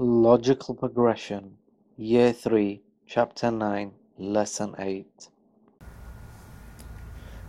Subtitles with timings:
[0.00, 1.56] Logical Progression,
[1.96, 5.04] Year 3, Chapter 9, Lesson 8.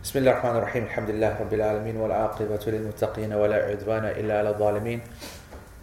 [0.02, 5.00] بسم الله الرحمن الرحيم الحمد لله رب العالمين والعاقبة للمتقين ولا عدوان إلا على الظالمين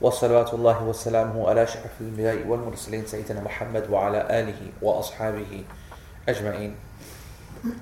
[0.02, 5.64] والصلوات الله وسلامه على أشرف الأنبياء والمرسلين سيدنا محمد وعلى آله وأصحابه
[6.30, 6.76] أجمعين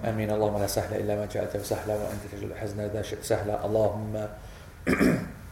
[0.06, 4.28] آمين اللهم لا سهل إلا ما جعلته سهلا وأنت تجعل الحزن إذا شئت سهلا اللهم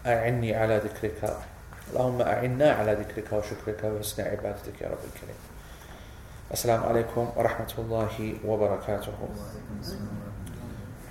[0.06, 1.38] أعني على ذكرك
[1.93, 5.37] اللهم أعنا على ذكرك وشكرك وحسن عبادتك يا رب الكريم
[6.53, 9.13] السلام عليكم ورحمة الله وبركاته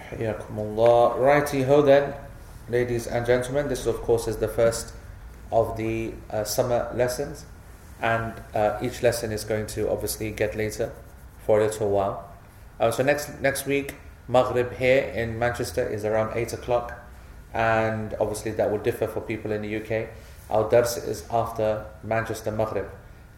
[0.09, 2.13] حياكم الله righty ho then
[2.69, 4.93] ladies and gentlemen this of course is the first
[5.51, 7.45] of the uh, summer lessons
[8.01, 10.91] and uh, each lesson is going to obviously get later
[11.45, 12.29] for a little while
[12.79, 13.95] uh, so next next week
[14.27, 16.93] Maghrib here in Manchester is around 8 o'clock
[17.53, 20.09] and obviously that will differ for people in the UK
[20.50, 22.86] our dars is after Manchester Maghrib.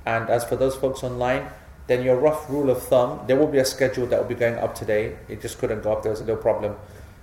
[0.07, 1.49] And as for those folks online,
[1.87, 4.59] then your rough rule of thumb, there will be a schedule that will be going
[4.59, 5.17] up today.
[5.29, 6.77] It just couldn't go up, there was a little problem,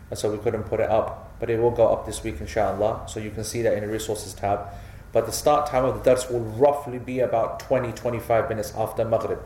[0.10, 1.36] and so we couldn't put it up.
[1.40, 3.08] But it will go up this week, inshallah.
[3.08, 4.68] So you can see that in the resources tab.
[5.12, 9.04] But the start time of the dars will roughly be about 20 25 minutes after
[9.04, 9.40] Maghrib.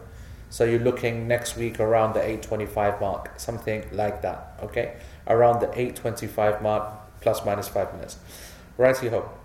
[0.50, 4.96] So you're looking next week around the 8.25 mark, something like that, okay?
[5.28, 8.18] Around the 8.25 mark, plus minus 5 minutes.
[8.78, 9.45] Right, you hope.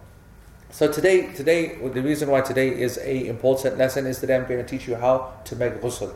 [0.72, 4.64] So today, today, the reason why today is a important lesson is that I'm going
[4.64, 6.14] to teach you how to make ghusl,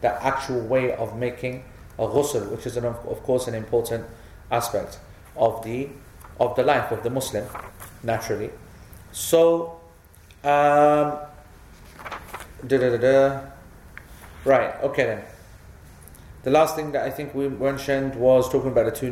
[0.00, 1.64] the actual way of making
[1.98, 4.06] a ghusl, which is an, of course an important
[4.50, 4.98] aspect
[5.36, 5.88] of the
[6.38, 7.46] of the life of the Muslim,
[8.02, 8.50] naturally.
[9.12, 9.78] So,
[10.44, 11.18] um.
[14.44, 14.74] Right.
[14.82, 15.24] Okay then.
[16.42, 19.10] The last thing that I think we mentioned was talking about the two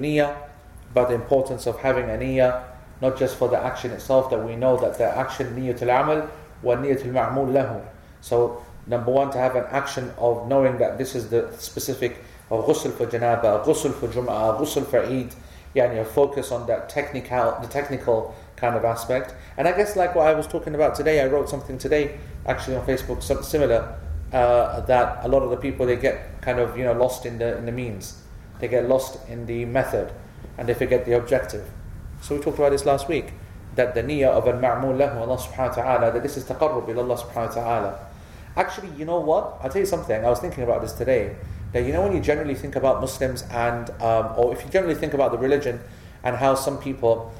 [0.90, 2.64] about the importance of having a niyyah
[3.00, 6.28] not just for the action itself, that we know that the action niyatul amal
[6.62, 7.84] wa niyatul ma'mul lahu.
[8.20, 12.64] So, number one, to have an action of knowing that this is the specific of
[12.64, 15.34] ghusl for janaba, ghusl for jum'ah, ghusl for Eid,
[15.74, 19.34] yani a focus on that technical, the technical kind of aspect.
[19.56, 22.76] And I guess like what I was talking about today, I wrote something today actually
[22.76, 23.96] on Facebook, something similar,
[24.32, 27.38] uh, that a lot of the people they get kind of you know lost in
[27.38, 28.22] the in the means,
[28.58, 30.12] they get lost in the method,
[30.56, 31.68] and they forget the objective.
[32.20, 33.32] So we talked about this last week
[33.74, 37.02] that the niyyah of al-ma'mul lahu Allah subhanahu wa ta'ala that this is taqarrub ila
[37.02, 37.98] Allah subhanahu wa ta'ala.
[38.56, 39.58] Actually, you know what?
[39.62, 40.24] I'll tell you something.
[40.24, 41.36] I was thinking about this today.
[41.72, 44.96] That you know when you generally think about Muslims and um, or if you generally
[44.96, 45.80] think about the religion
[46.24, 47.32] and how some people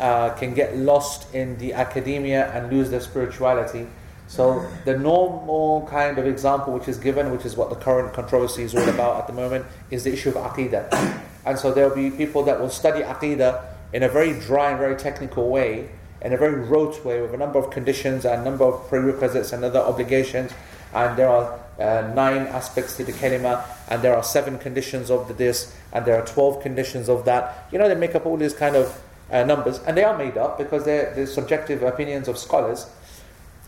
[0.00, 3.86] uh, can get lost in the academia and lose their spirituality.
[4.28, 8.64] So the normal kind of example which is given, which is what the current controversy
[8.64, 11.22] is all about at the moment, is the issue of aqidah.
[11.46, 13.62] And so there will be people that will study aqidah
[13.96, 15.88] in a very dry and very technical way,
[16.20, 19.54] in a very rote way, with a number of conditions and a number of prerequisites
[19.54, 20.52] and other obligations.
[20.92, 25.28] And there are uh, nine aspects to the kalima, and there are seven conditions of
[25.28, 27.68] the this, and there are 12 conditions of that.
[27.72, 30.36] You know, they make up all these kind of uh, numbers, and they are made
[30.36, 32.90] up because they're, they're subjective opinions of scholars.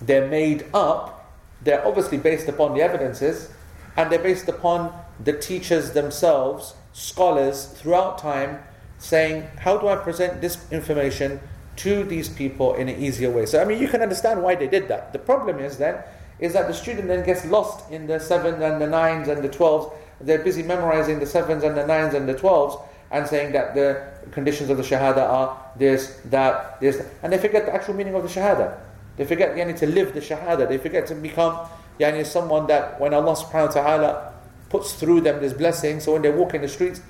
[0.02, 3.48] They're made up, they're obviously based upon the evidences,
[3.96, 8.58] and they're based upon the teachers themselves, scholars throughout time
[8.98, 11.40] saying, How do I present this information
[11.76, 13.46] to these people in an easier way?
[13.46, 15.12] So, I mean, you can understand why they did that.
[15.12, 16.02] The problem is then,
[16.38, 19.48] is that the student then gets lost in the sevens and the nines and the
[19.48, 19.86] twelves.
[20.20, 22.76] They're busy memorizing the sevens and the nines and the twelves
[23.10, 27.64] and saying that the conditions of the shahada are this, that, this, and they forget
[27.66, 28.78] the actual meaning of the shahada.
[29.16, 30.68] They forget yani, to live the shahada.
[30.68, 31.66] They forget to become
[31.98, 34.34] yani, someone that when Allah subhanahu wa ta'ala
[34.68, 37.00] puts through them this blessing, so when they walk in the streets,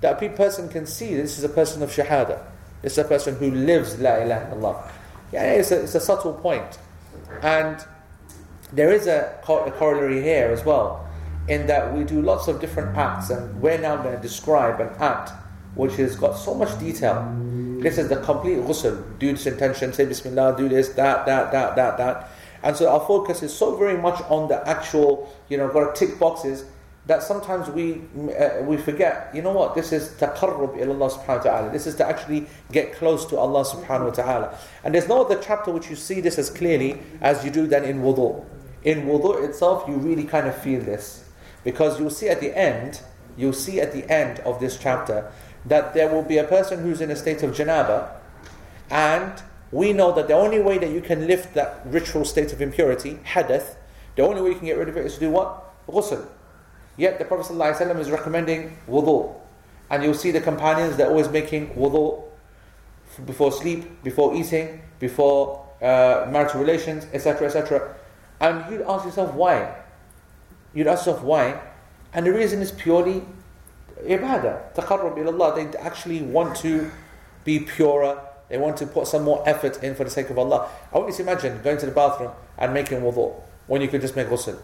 [0.00, 2.42] that a person can see this is a person of shahada.
[2.82, 4.90] Is a person who lives la ilaha illallah.
[5.32, 6.78] Yeah, it's a, it's a subtle point.
[7.42, 7.84] And
[8.72, 11.08] there is a, a corollary here as well,
[11.48, 14.90] in that we do lots of different acts, and we're now going to describe an
[15.00, 15.32] act
[15.74, 17.34] which has got so much detail.
[17.80, 19.18] This is the complete ghusl.
[19.18, 22.30] Do this intention, say Bismillah, do this, that, that, that, that, that.
[22.62, 26.06] And so our focus is so very much on the actual, you know, got to
[26.06, 26.64] tick boxes
[27.08, 28.02] that sometimes we
[28.38, 31.70] uh, we forget, you know what, this is taqarrub ila Allah subhanahu wa ta'ala.
[31.72, 34.58] This is to actually get close to Allah subhanahu wa ta'ala.
[34.84, 37.84] And there's no other chapter which you see this as clearly as you do than
[37.84, 38.44] in wudu.
[38.84, 41.24] In wudu itself, you really kind of feel this.
[41.64, 43.00] Because you'll see at the end,
[43.38, 45.32] you'll see at the end of this chapter
[45.64, 48.10] that there will be a person who's in a state of janaba,
[48.90, 52.60] and we know that the only way that you can lift that ritual state of
[52.60, 53.76] impurity, hadath,
[54.16, 55.86] the only way you can get rid of it is to do what?
[55.88, 56.26] Ghusl.
[56.98, 59.34] Yet the Prophet ﷺ is recommending wudu.
[59.88, 62.24] And you'll see the companions, they're always making wudu
[63.24, 67.94] before sleep, before eating, before uh, marital relations, etc., etc.
[68.40, 69.74] And you'd ask yourself why.
[70.74, 71.60] You'd ask yourself why.
[72.12, 73.22] And the reason is purely
[74.02, 75.54] ibadah, taqarrub ilallah.
[75.54, 76.90] They actually want to
[77.44, 78.20] be purer.
[78.48, 80.68] They want to put some more effort in for the sake of Allah.
[80.92, 83.34] I want you to imagine going to the bathroom and making wudu
[83.66, 84.60] when you could just make ghusl.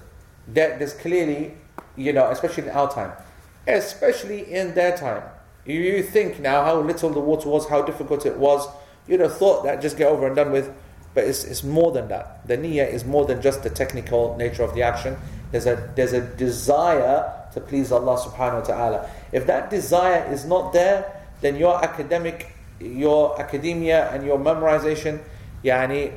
[0.49, 1.55] There, there's clearly,
[1.97, 3.13] you know, especially in our time,
[3.67, 5.23] especially in their time.
[5.67, 8.67] You think now how little the water was, how difficult it was.
[9.07, 10.75] You'd have thought that just get over and done with.
[11.15, 12.47] But it's, it's more than that.
[12.47, 15.17] The niyyah is more than just the technical nature of the action.
[15.53, 19.11] There's a, there's a desire to please Allah subhanahu wa ta'ala.
[19.31, 25.23] If that desire is not there, then your academic, your academia and your memorization,
[25.63, 26.13] yani,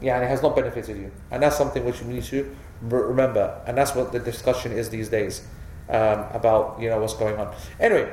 [0.00, 1.10] yani has not benefited you.
[1.32, 3.60] And that's something which you need to remember.
[3.66, 5.46] And that's what the discussion is these days
[5.88, 7.54] um, about you know what's going on.
[7.78, 8.12] Anyway,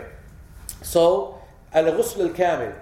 [0.81, 1.41] so
[1.73, 2.73] al-ghusl al-kamil,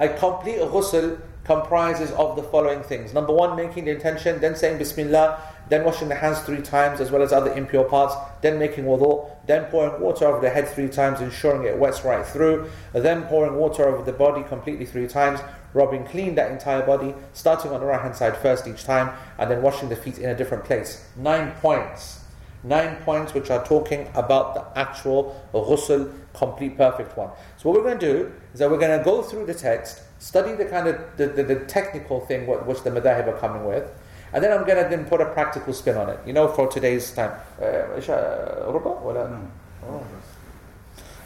[0.00, 3.14] a complete ghusl comprises of the following things.
[3.14, 5.40] Number one, making the intention, then saying Bismillah,
[5.70, 9.30] then washing the hands three times as well as other impure parts, then making wudu,
[9.46, 13.54] then pouring water over the head three times, ensuring it wets right through, then pouring
[13.54, 15.40] water over the body completely three times,
[15.74, 19.50] rubbing clean that entire body, starting on the right hand side first each time, and
[19.50, 21.04] then washing the feet in a different place.
[21.16, 22.20] Nine points.
[22.64, 27.30] Nine points which are talking about the actual ghusl, complete perfect one.
[27.56, 30.02] So what we're going to do is that we're going to go through the text,
[30.18, 33.88] study the kind of the, the, the technical thing which the madahib are coming with,
[34.32, 36.18] and then I'm going to then put a practical spin on it.
[36.26, 37.32] You know, for today's time.
[37.60, 37.64] Uh,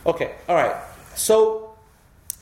[0.06, 0.76] okay, all right.
[1.14, 1.74] So,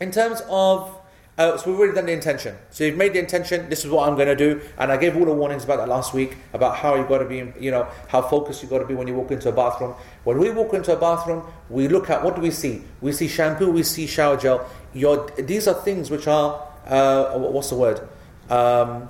[0.01, 1.00] in terms of
[1.41, 2.55] uh, so we've already done the intention.
[2.71, 3.71] So you've made the intention.
[3.71, 5.89] This is what I'm going to do, and I gave all the warnings about that
[5.89, 8.85] last week about how you've got to be, you know, how focused you've got to
[8.85, 9.95] be when you walk into a bathroom.
[10.25, 12.83] When we walk into a bathroom, we look at what do we see?
[13.01, 14.69] We see shampoo, we see shower gel.
[14.93, 18.07] Your, these are things which are uh, what's the word?
[18.51, 19.09] Um,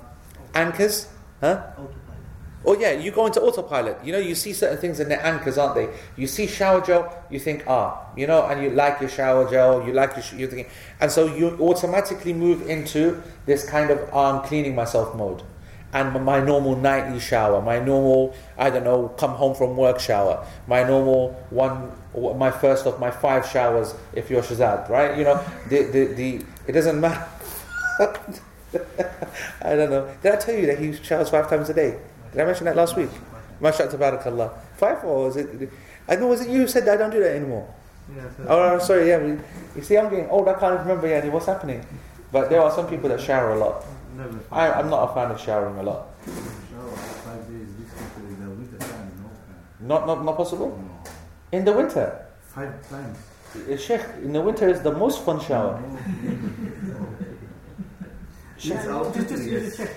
[0.53, 1.09] anchors,
[1.41, 1.63] huh?
[2.63, 3.97] Oh yeah, you go into autopilot.
[4.03, 5.89] You know, you see certain things in their anchors, aren't they?
[6.15, 9.85] You see shower gel, you think, ah, you know, and you like your shower gel,
[9.85, 14.13] you like your, sh- you're thinking, and so you automatically move into this kind of
[14.13, 15.41] um, cleaning myself mode,
[15.91, 20.45] and my normal nightly shower, my normal, I don't know, come home from work shower,
[20.67, 21.91] my normal one,
[22.37, 25.17] my first of my five showers if you're Shazad, right?
[25.17, 27.27] You know, the the, the it doesn't matter.
[29.61, 30.13] I don't know.
[30.21, 31.99] Did I tell you that he showers five times a day?
[32.31, 33.09] Did I mention that last week?
[33.61, 34.51] MashaAllah, tabarakallah.
[34.77, 35.69] Five or was it?
[36.07, 37.73] I know, was it you who said that I don't do that anymore?
[38.15, 39.17] Yeah, oh, sorry, yeah.
[39.19, 39.37] We,
[39.75, 41.85] you see, I'm getting old, I can't remember yet what's happening.
[42.31, 43.85] But there are some people that shower a lot.
[44.51, 46.07] I, I'm not a fan of showering a lot.
[49.79, 50.83] Not, not, not possible?
[51.51, 52.25] In the winter?
[52.43, 53.17] Five times.
[53.69, 55.81] Eh, Sheikh, in the winter is the most fun shower.
[58.57, 59.89] Sheikh, just, just, just, check.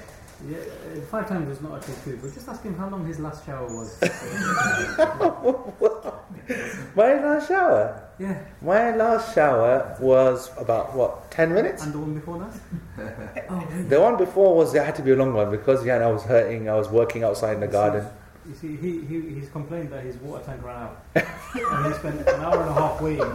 [0.47, 3.19] Yeah, uh, five times is not actually true, but just ask him how long his
[3.19, 3.99] last shower was.
[6.95, 8.07] My last shower?
[8.19, 8.39] Yeah.
[8.61, 11.85] My last shower was about, what, 10 minutes?
[11.85, 13.47] And the one before that?
[13.49, 13.83] oh, really?
[13.85, 16.25] The one before was, it had to be a long one because, yeah, I was
[16.25, 18.07] hurting, I was working outside in the garden.
[18.47, 21.03] You see, he, he, he's complained that his water tank ran out.
[21.15, 23.33] and he spent an hour and a half waiting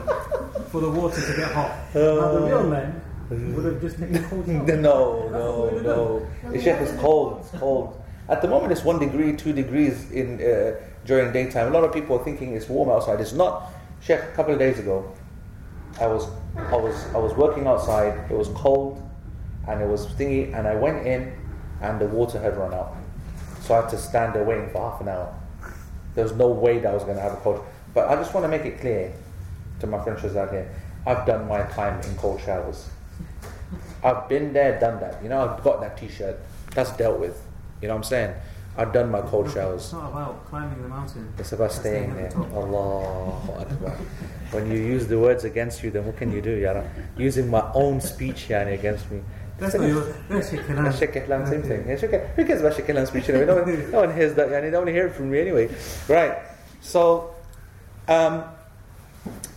[0.69, 1.75] for the water to get hot.
[1.95, 4.77] now, the real men would have just taken cold shower.
[4.77, 6.27] no, no, no.
[6.53, 7.39] Sheikh is cold.
[7.41, 8.01] It's cold.
[8.27, 10.75] At the moment, it's one degree, two degrees in uh,
[11.05, 11.67] during daytime.
[11.67, 13.19] A lot of people are thinking it's warm outside.
[13.21, 13.71] It's not.
[14.01, 15.11] Sheikh, a couple of days ago,
[15.99, 18.31] I was, I was, I was working outside.
[18.31, 19.01] It was cold,
[19.67, 20.53] and it was thingy.
[20.57, 21.33] And I went in,
[21.81, 22.95] and the water had run out.
[23.61, 25.35] So I had to stand there waiting for half an hour.
[26.15, 27.63] There was no way that I was going to have a cold.
[27.93, 29.13] But I just want to make it clear
[29.79, 30.73] to my friends out here.
[31.05, 32.89] I've done my time in cold showers.
[34.03, 35.21] I've been there, done that.
[35.21, 36.37] You know, I've got that T-shirt.
[36.73, 37.41] That's dealt with.
[37.81, 38.35] You know what I'm saying?
[38.77, 39.83] I've done my cold showers.
[39.83, 41.33] It's not about climbing the mountain.
[41.37, 42.31] It's about staying there.
[42.53, 43.97] Allah Akbar.
[44.51, 46.89] When you use the words against you, then what can you do, Yara?
[47.17, 49.21] Using my own speech, Yani, against me.
[49.57, 50.03] That's not your.
[50.29, 51.83] That's Shekihlan, same thing.
[52.35, 53.45] Who cares about Shekihlan speech anyway?
[53.45, 54.71] No one, no one hears that, Yani.
[54.71, 55.69] No one hears it from me anyway.
[56.07, 56.37] Right.
[56.79, 57.35] So,
[58.07, 58.45] um,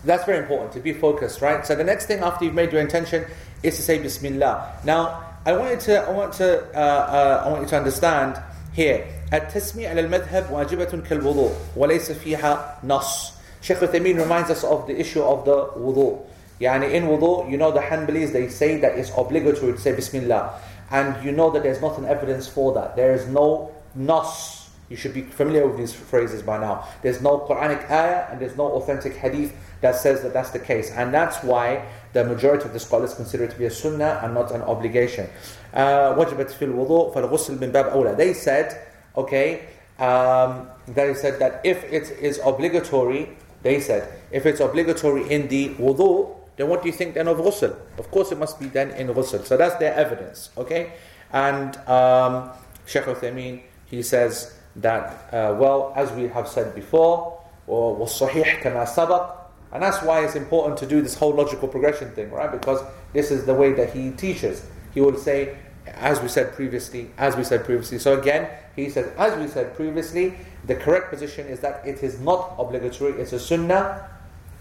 [0.04, 1.64] that's very important to be focused, right?
[1.64, 3.24] So the next thing after you've made your intention
[3.63, 4.79] is to say Bismillah.
[4.83, 8.41] Now, I want you to, I want to, uh, uh, I want you to understand
[8.73, 9.05] here.
[9.33, 13.33] التسمية على المذهب واجبة كالوضوء وليس فيها نص.
[13.61, 16.19] Sheikh Uthaymeen reminds us of the issue of the wudu.
[16.61, 20.59] Yani in wudu, you know the Hanbalis, they say that it's obligatory to say Bismillah.
[20.91, 22.95] And you know that there's not an evidence for that.
[22.95, 24.69] There is no nas.
[24.89, 26.87] You should be familiar with these phrases by now.
[27.01, 30.91] There's no Quranic ayah and there's no authentic hadith that says that that's the case.
[30.91, 34.33] And that's why the majority of the scholars consider it to be a sunnah and
[34.33, 35.29] not an obligation.
[35.73, 38.17] Uh, وجبت في الوضوء فالغسل من باب أولى.
[38.17, 38.79] They said,
[39.15, 39.67] okay,
[39.99, 43.29] um, they said that if it is obligatory,
[43.63, 47.37] they said, if it's obligatory in the wudu, then what do you think then of
[47.37, 47.75] ghusl?
[47.97, 49.45] Of course it must be then in ghusl.
[49.45, 50.93] So that's their evidence, okay?
[51.31, 52.51] And um,
[52.85, 59.40] Sheikh Uthaymeen, he says that, uh, well, as we have said before, وَالصَّحِيحْ كَمَا سَبَقْ
[59.72, 62.50] and that's why it's important to do this whole logical progression thing, right?
[62.50, 64.64] Because this is the way that he teaches.
[64.92, 67.98] He will say, as we said previously, as we said previously.
[67.98, 70.34] So again, he says, as we said previously,
[70.66, 74.08] the correct position is that it is not obligatory, it's a sunnah,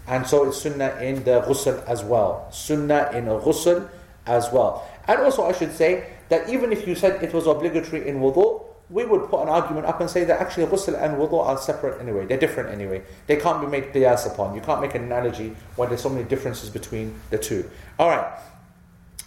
[0.06, 2.48] and so it's sunnah in the ghusl as well.
[2.50, 3.88] Sunnah in a ghusl
[4.26, 4.88] as well.
[5.06, 8.64] And also, I should say that even if you said it was obligatory in wudu,
[8.92, 12.00] we would put an argument up and say that actually ghusl and wudu are separate
[12.00, 12.26] anyway.
[12.26, 13.02] They're different anyway.
[13.26, 14.54] They can't be made qiyas upon.
[14.54, 17.68] You can't make an analogy when there's so many differences between the two.
[17.98, 18.38] All right.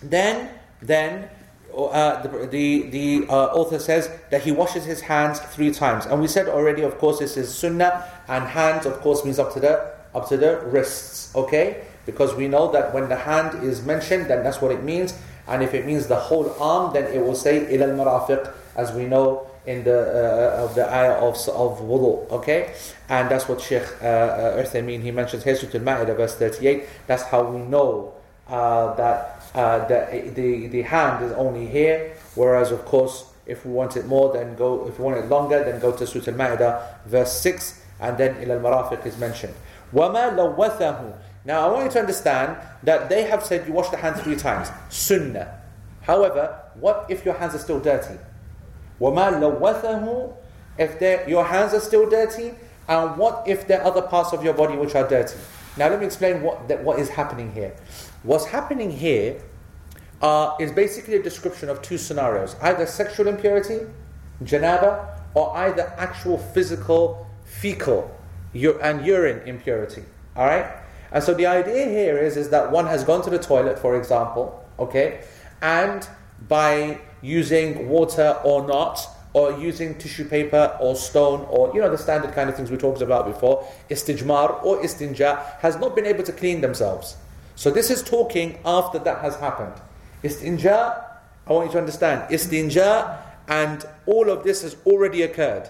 [0.03, 1.29] Then, then
[1.75, 6.21] uh, the the, the uh, author says that he washes his hands three times, and
[6.21, 6.83] we said already.
[6.83, 10.37] Of course, this is sunnah, and hands, of course, means up to the up to
[10.37, 11.35] the wrists.
[11.35, 15.15] Okay, because we know that when the hand is mentioned, then that's what it means.
[15.47, 19.05] And if it means the whole arm, then it will say ila al-marafiq, as we
[19.05, 22.30] know in the uh, of the ayah of of wudu.
[22.30, 22.74] Okay,
[23.08, 26.84] and that's what Sheikh uh, uh, Uthaymeen he mentions here, Surah Al-Ma'idah, verse thirty-eight.
[27.06, 28.14] That's how we know
[28.48, 32.16] uh, that uh, the, the the hand is only here.
[32.34, 34.86] Whereas, of course, if we want it more, then go.
[34.88, 38.56] If we want it longer, then go to Surah Al-Ma'idah, verse six, and then ila
[38.56, 39.54] al-marafiq is mentioned.
[39.92, 43.96] وَمَا لَوَّثَهُ Now, I want you to understand that they have said you wash the
[43.96, 44.70] hands three times.
[44.88, 45.58] Sunnah.
[46.02, 48.18] However, what if your hands are still dirty?
[49.00, 50.34] وَمَا لَوَّثَهُ
[50.78, 52.54] If your hands are still dirty,
[52.88, 55.38] and what if there are other parts of your body which are dirty?
[55.76, 57.74] Now let me explain what, that, what is happening here.
[58.22, 59.40] What's happening here
[60.20, 62.56] uh, is basically a description of two scenarios.
[62.60, 63.86] Either sexual impurity,
[64.42, 68.10] janaba, or either actual physical, fecal,
[68.52, 70.04] and urine impurity.
[70.36, 70.66] Alright?
[71.12, 73.96] And so the idea here is, is that one has gone to the toilet, for
[73.96, 75.24] example, okay,
[75.62, 76.06] and
[76.48, 78.99] by using water or not,
[79.35, 82.77] or using tissue paper or stone or you know the standard kind of things we
[82.77, 87.17] talked about before, istijmar or istinja has not been able to clean themselves.
[87.55, 89.73] So this is talking after that has happened.
[90.23, 91.03] Istinja,
[91.47, 93.17] I want you to understand, istinja
[93.49, 95.69] and all of this has already occurred.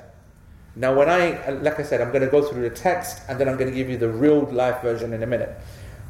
[0.75, 3.49] Now when I, like I said, I'm going to go through the text and then
[3.49, 5.57] I'm going to give you the real life version in a minute.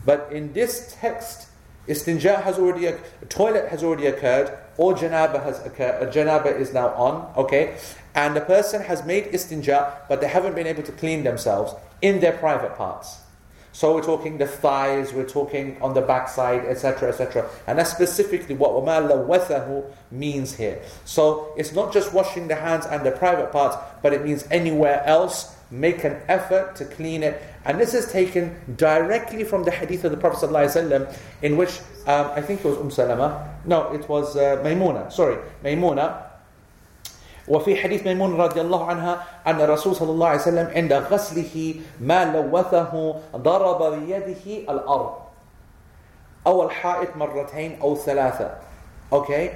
[0.06, 1.48] But in this text,
[1.88, 2.98] Istinja has already,
[3.30, 7.77] toilet has already occurred, or janaba has occurred, uh, janaba is now on, okay?
[8.15, 12.21] And the person has made istinja, but they haven't been able to clean themselves in
[12.21, 13.21] their private parts.
[13.73, 17.49] So we're talking the thighs, we're talking on the backside, etc., etc.
[17.69, 20.83] And that's specifically what وَمَا لَوَّثَهُ means here.
[21.05, 25.05] So it's not just washing the hands and the private parts, but it means anywhere
[25.07, 27.41] else make an effort to clean it.
[27.65, 32.31] And this is taken directly from the hadith of the Prophet ﷺ, in which um,
[32.35, 33.49] I think it was Umm Salama.
[33.65, 35.13] No, it was uh, Maymuna.
[35.13, 36.31] Sorry, Maymuna.
[37.49, 42.25] وفي حديث ميمون رضي الله عنها أن الرسول صلى الله عليه وسلم عند غسله ما
[42.25, 45.15] لوثه ضرب بيده الأرض
[46.47, 48.51] أو الحائط مرتين أو ثلاثة
[49.13, 49.51] أوكي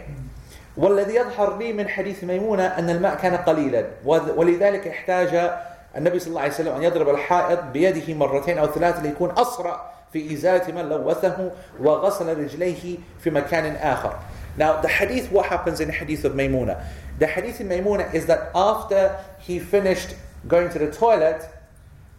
[0.76, 5.50] والذي يظهر لي من حديث ميمونة أن الماء كان قليلا ولذلك احتاج
[5.96, 10.34] النبي صلى الله عليه وسلم أن يضرب الحائط بيده مرتين أو ثلاثة ليكون أسرع في
[10.34, 14.18] إزالة من لوثه وغسل رجليه في مكان آخر.
[14.56, 16.84] Now the hadith, what happens in the hadith of Maymuna?
[17.18, 20.14] The hadith in Maymuna is that after he finished
[20.46, 21.48] going to the toilet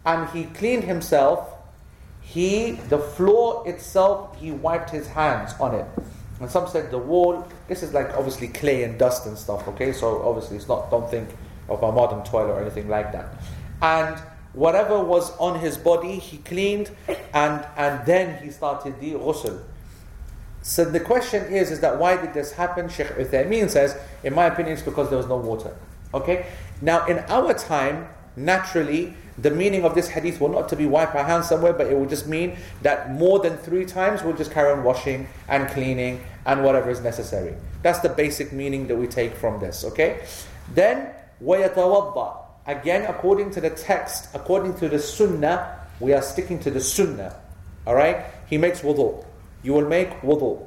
[0.04, 1.52] and he cleaned himself,
[2.20, 5.86] he, the floor itself, he wiped his hands on it.
[6.40, 9.92] And some said the wall, this is like obviously clay and dust and stuff, okay?
[9.92, 11.28] So obviously it's not, don't think
[11.68, 13.26] of a modern toilet or anything like that
[13.82, 14.18] and
[14.52, 16.90] whatever was on his body he cleaned
[17.34, 19.62] and, and then he started the ghusl.
[20.62, 22.88] So the question is, is that why did this happen?
[22.88, 25.76] Sheikh Uthaymeen says, in my opinion, it's because there was no water.
[26.12, 26.46] Okay?
[26.82, 31.14] Now, in our time, naturally, the meaning of this hadith will not to be wipe
[31.14, 34.50] our hands somewhere, but it will just mean that more than three times we'll just
[34.50, 37.54] carry on washing and cleaning and whatever is necessary.
[37.82, 39.84] That's the basic meaning that we take from this.
[39.84, 40.24] Okay?
[40.74, 41.10] Then,
[41.44, 46.79] وَيَتَوَضَّأ again, according to the text, according to the sunnah, we are sticking to the
[46.79, 47.35] sunnah.
[47.85, 48.25] Alright?
[48.47, 49.23] He makes wudu.
[49.63, 50.61] You will make wudu.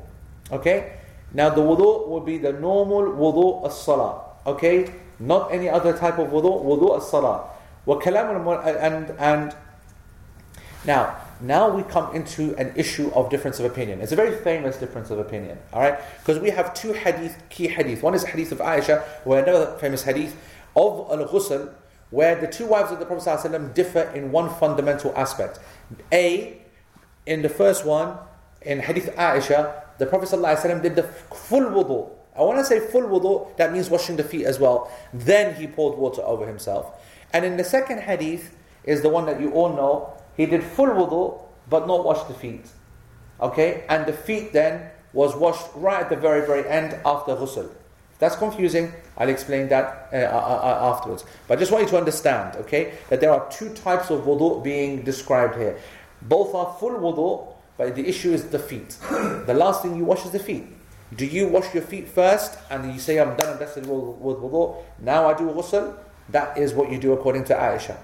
[0.53, 0.99] Okay?
[1.33, 4.23] Now, the wudu will be the normal wudu as salah.
[4.47, 4.93] Okay?
[5.19, 7.51] Not any other type of wudu, wudu as salah.
[7.87, 9.55] And, and
[10.85, 14.01] now, now we come into an issue of difference of opinion.
[14.01, 15.99] It's a very famous difference of opinion, all right?
[16.19, 18.03] Because we have two hadith, key hadith.
[18.03, 20.37] One is hadith of Aisha, where another famous hadith
[20.77, 21.73] of al-ghusl,
[22.15, 25.59] where the two wives of the Prophet ﷺ differ in one fundamental aspect.
[26.13, 26.59] A,
[27.27, 28.17] in the first one,
[28.63, 32.11] in hadith Aisha, the Prophet ﷺ did the full wudu.
[32.39, 34.93] I want to say full wudu, that means washing the feet as well.
[35.13, 37.01] Then he poured water over himself.
[37.33, 38.55] And in the second hadith,
[38.85, 42.35] is the one that you all know, he did full wudu, but not wash the
[42.35, 42.67] feet.
[43.41, 43.85] Okay?
[43.89, 47.71] And the feet then was washed right at the very, very end after ghusl.
[48.15, 51.25] If that's confusing, I'll explain that uh, uh, uh, afterwards.
[51.49, 54.63] But I just want you to understand, okay, that there are two types of wudu
[54.63, 55.77] being described here.
[56.23, 58.97] Both are full wudu, but the issue is the feet.
[59.11, 60.65] the last thing you wash is the feet.
[61.17, 64.77] Do you wash your feet first and you say, I'm done and with, with wudu,
[65.01, 65.97] now I do ghusl?
[66.29, 67.97] That is what you do according to Aisha.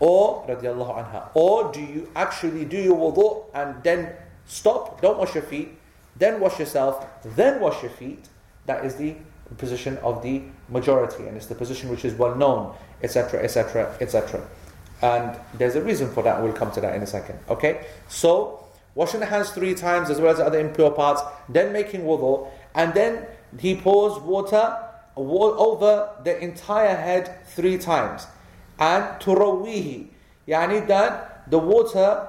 [0.00, 4.12] Or, radiallahu anha, or do you actually do your wudu and then
[4.44, 5.78] stop, don't wash your feet,
[6.16, 8.28] then wash yourself, then wash your feet?
[8.66, 9.14] That is the
[9.57, 14.45] position of the majority, and it's the position which is well known, etc., etc., etc.
[15.01, 17.39] And there's a reason for that, we'll come to that in a second.
[17.49, 17.85] Okay?
[18.07, 22.47] So, washing the hands three times as well as other impure parts, then making wudu,
[22.73, 23.25] and then
[23.59, 24.77] he pours water
[25.15, 28.27] over the entire head three times
[28.79, 30.05] and ترويه
[30.47, 32.27] يعني that the water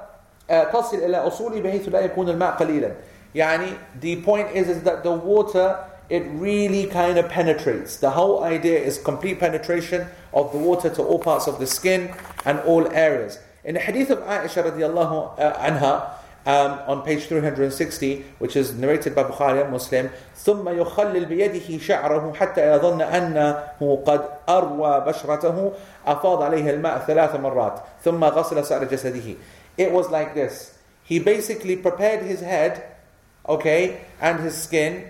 [0.49, 2.91] تصل إلى أصوله بحيث لا يكون الماء قليلا
[3.35, 5.77] يعني the point is, is that the water
[6.09, 7.97] it really kind of penetrates.
[7.97, 12.13] The whole idea is complete penetration of the water to all parts of the skin
[12.45, 13.39] and all areas.
[13.63, 16.09] In the hadith of Aisha radiallahu anha,
[16.45, 20.09] um, on page 360, which is narrated by Bukhari and Muslim,
[20.45, 25.73] ثم يخلل بيده شعره حتى يظن أنه قد أروى بشرته
[26.07, 29.35] أفاض عليه الماء ثلاث مرات ثم غسل سائر جسده.
[29.77, 30.77] It was like this.
[31.03, 32.95] He basically prepared his head,
[33.47, 35.09] okay, and his skin,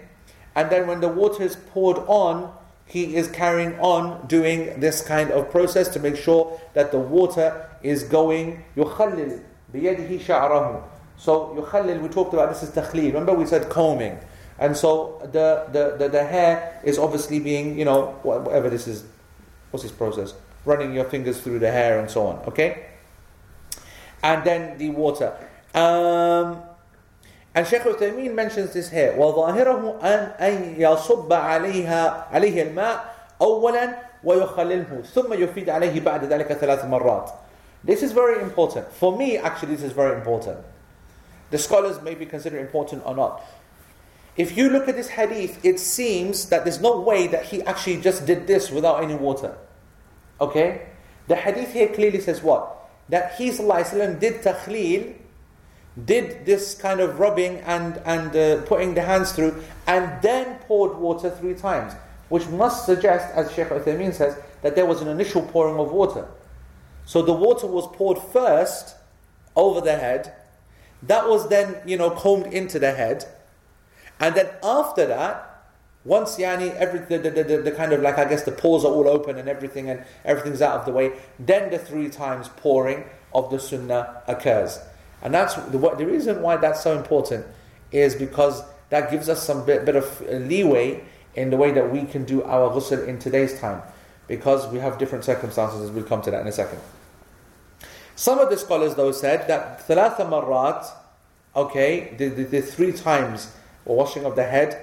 [0.55, 2.53] and then when the water is poured on,
[2.85, 7.69] he is carrying on doing this kind of process to make sure that the water
[7.83, 9.39] is going يخلل
[9.73, 10.83] بيده شعره
[11.19, 13.07] so yukhallil, we talked about this is takhleel.
[13.07, 14.17] Remember we said combing.
[14.57, 19.03] And so the, the, the, the, hair is obviously being, you know, whatever this is,
[19.71, 20.33] what's this process?
[20.65, 22.87] Running your fingers through the hair and so on, okay?
[24.23, 25.33] And then the water.
[25.73, 26.61] Um,
[27.55, 29.13] and Shaykh Uthaymeen mentions this here.
[29.17, 36.85] وظاهره أن أن يصب عليها عليه الماء أولا ويخلله ثم يفيد عليه بعد ذلك ثلاث
[36.85, 37.31] مرات.
[37.83, 38.91] This is very important.
[38.91, 40.59] For me, actually, this is very important.
[41.49, 43.41] The scholars may be considered important or not.
[44.35, 48.01] If you look at this hadith, it seems that there's no way that he actually
[48.01, 49.57] just did this without any water.
[50.39, 50.87] Okay?
[51.27, 52.89] The hadith here clearly says what?
[53.09, 55.15] That he وسلم, did takhleel,
[56.02, 60.96] did this kind of rubbing and, and uh, putting the hands through, and then poured
[60.96, 61.92] water three times.
[62.28, 66.26] Which must suggest, as Sheikh Uthaymeen says, that there was an initial pouring of water.
[67.04, 68.96] So the water was poured first
[69.54, 70.34] over the head,
[71.02, 73.24] that was then, you know, combed into the head.
[74.18, 75.50] And then after that,
[76.04, 78.92] once yani every the, the, the, the, kind of like I guess the pores are
[78.92, 83.04] all open and everything and everything's out of the way, then the three times pouring
[83.32, 84.78] of the sunnah occurs.
[85.24, 87.46] And that's the, the reason why that's so important
[87.90, 91.02] is because that gives us some bit, bit of leeway
[91.34, 93.82] in the way that we can do our ghusl in today's time.
[94.28, 96.78] Because we have different circumstances, as we'll come to that in a second.
[98.16, 100.86] Some of the scholars, though, said that thalatha marrat,
[101.56, 103.52] okay, the, the, the, three times
[103.84, 104.74] washing of the head,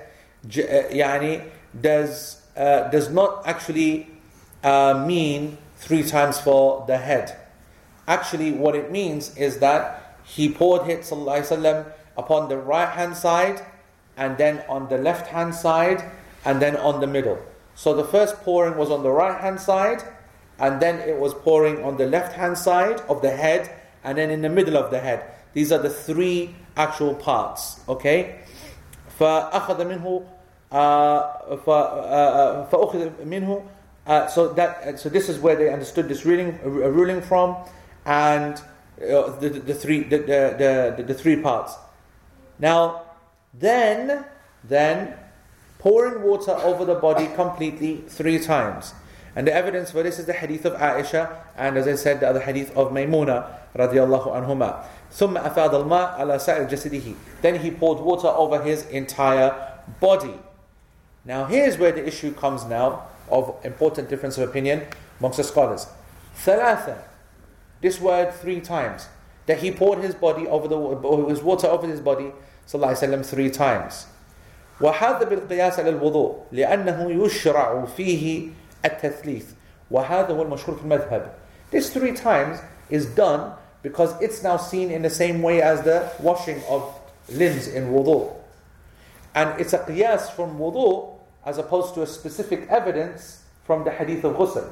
[0.45, 0.49] uh,
[0.91, 1.49] yani,
[1.79, 4.07] does, uh, does not actually
[4.63, 7.37] uh, mean three times for the head.
[8.07, 13.64] Actually, what it means is that he poured it وسلم, upon the right hand side,
[14.16, 16.02] and then on the left hand side,
[16.44, 17.38] and then on the middle.
[17.74, 20.02] So the first pouring was on the right hand side,
[20.58, 23.70] and then it was pouring on the left hand side of the head
[24.04, 25.24] and then in the middle of the head.
[25.52, 27.80] These are the three actual parts.
[27.88, 28.40] Okay?
[29.18, 30.22] فأخذ منه
[32.70, 33.62] فأخذ منه
[34.06, 37.56] uh, so that so this is where they understood this ruling uh, ruling from
[38.04, 38.62] and
[39.00, 41.74] uh, the, the, the, three the, the, the, the three parts
[42.58, 43.02] now
[43.52, 44.24] then
[44.64, 45.14] then
[45.78, 48.94] pouring water over the body completely three times
[49.34, 52.28] and the evidence for this is the hadith of Aisha and as I said the
[52.28, 54.84] other hadith of Maymuna radiallahu anhuma.
[55.12, 57.14] ثم أفاد الماء على سائر جسده.
[57.42, 59.54] Then he poured water over his entire
[60.00, 60.34] body.
[61.24, 64.86] Now here's where the issue comes now of important difference of opinion
[65.20, 65.86] amongst the scholars.
[66.44, 66.96] ثلاثة.
[67.80, 69.08] This word three times.
[69.46, 72.32] that he poured his body over the or his water over his body
[72.66, 74.06] sallallahu alaihi wasallam three times.
[74.80, 78.50] وهذا بالقياس على الوضوء لأنه يشرع فيه
[78.84, 79.46] التثليث
[79.90, 81.30] وهذا هو المشهور في المذهب.
[81.70, 82.58] This three times
[82.90, 86.82] is done because it's now seen in the same way as the washing of
[87.30, 88.32] limbs in wudu.
[89.34, 94.24] And it's a qiyas from wudu as opposed to a specific evidence from the hadith
[94.24, 94.64] of ghusl.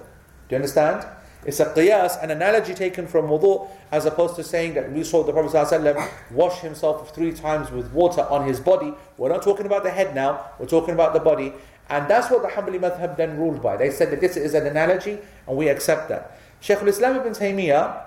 [0.48, 1.06] Do you understand?
[1.45, 5.23] It's a qiyas, an analogy taken from wudu, as opposed to saying that we saw
[5.23, 8.93] the Prophet ﷺ wash himself three times with water on his body.
[9.17, 11.53] We're not talking about the head now, we're talking about the body.
[11.89, 13.77] And that's what the Hanbali madhab then ruled by.
[13.77, 16.37] They said that this is an analogy, and we accept that.
[16.59, 18.03] Shaykh al-Islam ibn Taymiyyah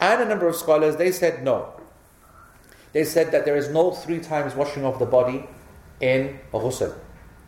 [0.00, 1.72] and a number of scholars, they said no.
[2.92, 5.46] They said that there is no three times washing of the body
[6.00, 6.94] in ghusl.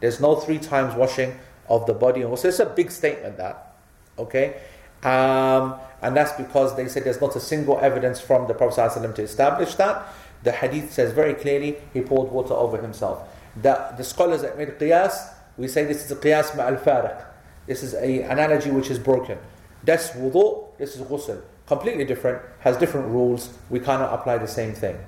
[0.01, 2.45] There's no three times washing of the body in ghusl.
[2.45, 3.77] It's a big statement that,
[4.19, 4.61] okay?
[5.03, 9.15] Um, and that's because they said there's not a single evidence from the Prophet ﷺ
[9.17, 10.07] to establish that.
[10.43, 13.29] The hadith says very clearly he poured water over himself.
[13.61, 17.25] The, the scholars that made qiyas, we say this is a qiyas ma'al fariq.
[17.67, 19.39] This is an analogy which is broken.
[19.85, 21.43] That's wudu, this is ghusl.
[21.67, 23.51] Completely different, has different rules.
[23.69, 24.99] We cannot apply the same thing.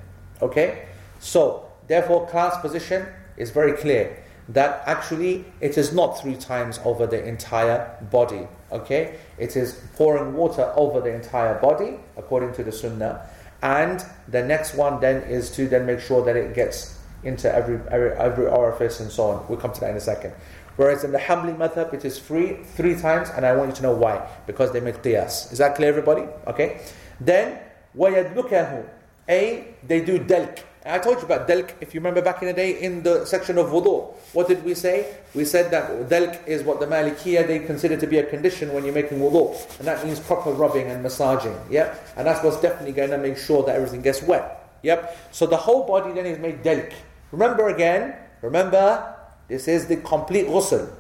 [0.43, 0.87] Okay?
[1.21, 7.07] So, therefore, class position is very clear that actually it is not three times over
[7.07, 8.49] the entire body.
[8.73, 13.27] Okay, it is pouring water over the entire body according to the sunnah,
[13.63, 17.81] and the next one then is to then make sure that it gets into every
[17.91, 19.47] every, every orifice and so on.
[19.49, 20.33] We'll come to that in a second.
[20.77, 23.83] Whereas in the Hanbali madhab, it is free three times, and I want you to
[23.83, 25.53] know why because they make qiyas.
[25.53, 26.23] Is that clear, everybody?
[26.47, 26.81] Okay.
[27.21, 27.59] Then
[27.97, 28.89] وَيَدْلُكَهُ
[29.29, 30.61] A, they do delk.
[30.87, 33.59] I told you about delk, if you remember back in the day, in the section
[33.59, 34.15] of wudu.
[34.33, 35.15] What did we say?
[35.35, 38.85] We said that delk is what the Malikiya, they consider to be a condition when
[38.85, 39.79] you're making wudu.
[39.79, 41.59] And that means proper rubbing and massaging.
[41.69, 41.95] Yeah?
[42.17, 44.79] And that's what's definitely going to make sure that everything gets wet.
[44.83, 45.19] Yep.
[45.33, 46.95] So the whole body then is made delk.
[47.31, 49.15] Remember again, remember,
[49.49, 50.91] this is the complete ghusl.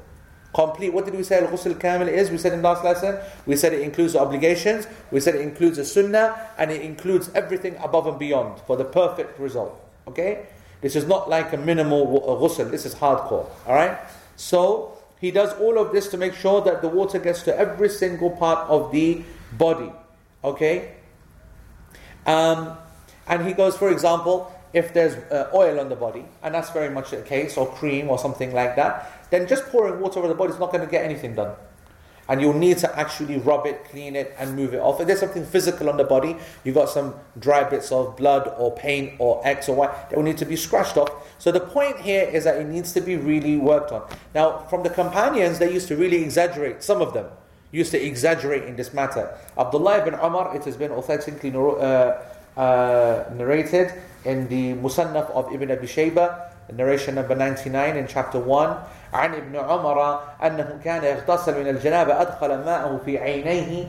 [0.52, 2.30] Complete, what did we say al ghusl kamil is?
[2.30, 5.76] We said in last lesson, we said it includes the obligations, we said it includes
[5.76, 9.80] the sunnah, and it includes everything above and beyond for the perfect result.
[10.08, 10.46] Okay?
[10.80, 12.06] This is not like a minimal
[12.40, 13.46] ghusl, this is hardcore.
[13.66, 13.96] Alright?
[14.36, 17.88] So, he does all of this to make sure that the water gets to every
[17.88, 19.92] single part of the body.
[20.42, 20.94] Okay?
[22.26, 22.76] Um,
[23.28, 26.90] and he goes, for example, if there's uh, oil on the body, and that's very
[26.90, 30.34] much the case, or cream or something like that, then just pouring water over the
[30.34, 31.54] body is not going to get anything done.
[32.28, 35.00] And you'll need to actually rub it, clean it, and move it off.
[35.00, 38.72] If there's something physical on the body, you've got some dry bits of blood or
[38.76, 41.10] paint or X or Y, that will need to be scratched off.
[41.38, 44.08] So the point here is that it needs to be really worked on.
[44.32, 47.26] Now, from the companions, they used to really exaggerate, some of them
[47.72, 49.36] used to exaggerate in this matter.
[49.58, 52.14] Abdullah ibn Umar, it has been authentically uh,
[52.56, 53.92] uh, narrated
[54.24, 58.76] in the Musannaf of Ibn Abi Shayba, narration number 99 in chapter 1
[59.13, 63.87] عن ابن عمر أنه كان يغتسل من الجنابة أدخل ماءه في عينيه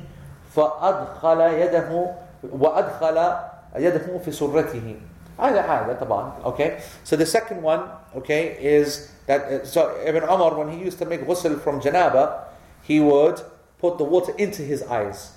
[0.56, 2.06] فأدخل يده
[2.52, 3.32] وأدخل
[3.76, 4.96] يده في سرته
[5.40, 7.80] هذا هذا طبعا okay so the second one
[8.16, 12.44] okay is that uh, so Ibn Umar when he used to make ghusl from janaba
[12.82, 13.40] he would
[13.78, 15.32] put the water into his eyes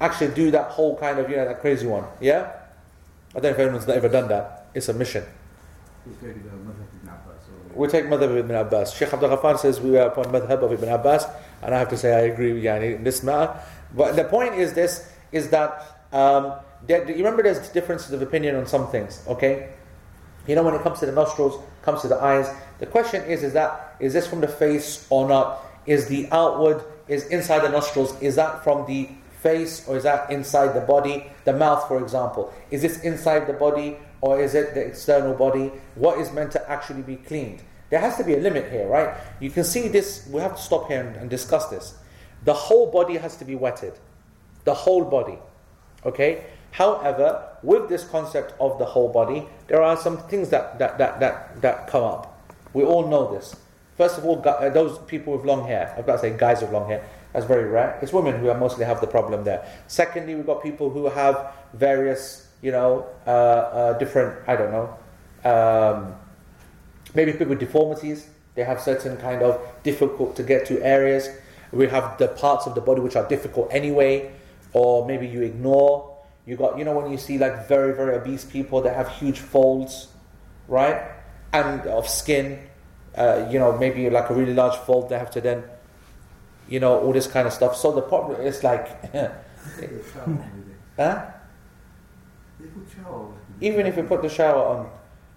[0.00, 2.50] actually do that whole kind of you know that crazy one yeah
[3.36, 5.24] I don't know if anyone's ever done that it's a mission
[7.75, 8.95] we take madhab Ibn Abbas.
[8.95, 11.25] Sheikh Abdul Ghaffar says we are upon madhab of Ibn Abbas,
[11.61, 13.59] and I have to say I agree with yani, in this matter.
[13.93, 16.53] But the point is this, is that, um,
[16.87, 19.69] that, you remember there's differences of opinion on some things, okay?
[20.47, 23.43] You know, when it comes to the nostrils, comes to the eyes, the question is,
[23.43, 25.61] is that, is this from the face or not?
[25.85, 29.09] Is the outward, is inside the nostrils, is that from the
[29.41, 31.31] face or is that inside the body?
[31.45, 32.53] The mouth, for example.
[32.71, 35.71] Is this inside the body or is it the external body?
[35.95, 37.61] What is meant to actually be cleaned?
[37.89, 39.15] There has to be a limit here, right?
[39.39, 41.97] You can see this, we have to stop here and, and discuss this.
[42.43, 43.93] The whole body has to be wetted.
[44.63, 45.37] The whole body.
[46.05, 46.45] Okay?
[46.71, 51.19] However, with this concept of the whole body, there are some things that, that, that,
[51.19, 52.41] that, that come up.
[52.73, 53.55] We all know this.
[53.97, 56.71] First of all, uh, those people with long hair, I've got to say guys with
[56.71, 57.97] long hair, that's very rare.
[58.01, 59.65] It's women who mostly have the problem there.
[59.87, 64.97] Secondly, we've got people who have various you know, uh, uh, different, I don't know,
[65.47, 66.15] um,
[67.13, 71.29] maybe people with deformities, they have certain kind of difficult to get to areas.
[71.71, 74.31] We have the parts of the body which are difficult anyway,
[74.73, 76.17] or maybe you ignore.
[76.47, 79.37] You got, you know, when you see like very, very obese people that have huge
[79.37, 80.07] folds,
[80.67, 81.03] right?
[81.53, 82.67] And of skin,
[83.15, 85.65] uh, you know, maybe like a really large fold, they have to then,
[86.67, 87.75] you know, all this kind of stuff.
[87.75, 88.87] So the problem is like,
[90.97, 91.34] huh?
[93.61, 94.89] Even if you put the shower on,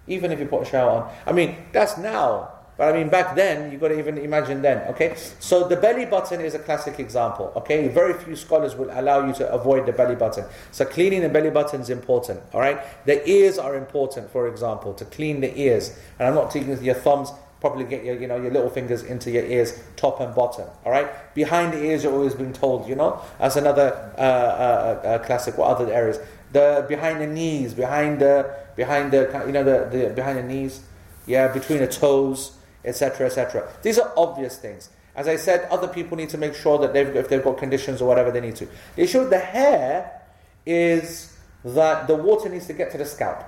[0.07, 1.11] even if you put a shower on.
[1.25, 2.51] I mean, that's now.
[2.79, 5.13] But I mean, back then, you've got to even imagine then, okay?
[5.39, 7.89] So the belly button is a classic example, okay?
[7.89, 10.45] Very few scholars will allow you to avoid the belly button.
[10.71, 12.79] So cleaning the belly button is important, all right?
[13.05, 15.99] The ears are important, for example, to clean the ears.
[16.19, 19.29] And I'm not taking your thumbs, probably get your, you know, your little fingers into
[19.29, 21.35] your ears, top and bottom, all right?
[21.35, 23.19] Behind the ears, you're always being told, you know?
[23.39, 25.57] That's another uh, uh, uh, classic.
[25.57, 26.17] What other areas?
[26.51, 30.81] The behind the knees, behind the, behind the, you know, the, the behind the knees,
[31.27, 33.67] yeah, between the toes etc., etc.
[33.81, 34.89] These are obvious things.
[35.15, 38.01] As I said, other people need to make sure that they've, if they've got conditions
[38.01, 38.67] or whatever they need to.
[38.95, 40.21] The issue with the hair
[40.65, 43.43] is that the water needs to get to the scalp.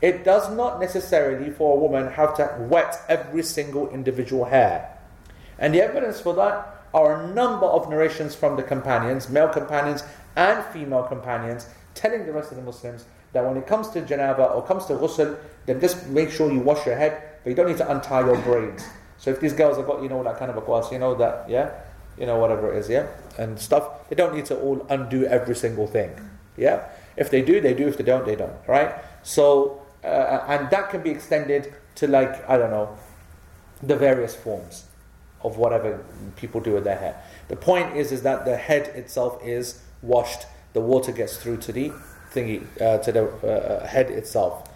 [0.00, 4.96] It does not necessarily, for a woman, have to wet every single individual hair.
[5.58, 10.02] And the evidence for that are a number of narrations from the companions, male companions
[10.36, 14.54] and female companions, telling the rest of the Muslims that when it comes to janaba
[14.54, 17.68] or comes to ghusl, then just make sure you wash your head but you don't
[17.68, 18.84] need to untie your braids.
[19.16, 21.14] So if these girls have got, you know, that kind of a class, you know
[21.16, 21.72] that, yeah?
[22.16, 23.06] You know, whatever it is, yeah?
[23.36, 26.10] And stuff, they don't need to all undo every single thing.
[26.56, 26.88] Yeah?
[27.16, 27.88] If they do, they do.
[27.88, 28.56] If they don't, they don't.
[28.66, 28.94] Right?
[29.22, 32.96] So, uh, and that can be extended to like, I don't know,
[33.82, 34.84] the various forms
[35.42, 36.04] of whatever
[36.36, 37.22] people do with their hair.
[37.48, 40.46] The point is, is that the head itself is washed.
[40.78, 41.90] The water gets through to the
[42.32, 44.70] thingy, uh, to the uh, head itself.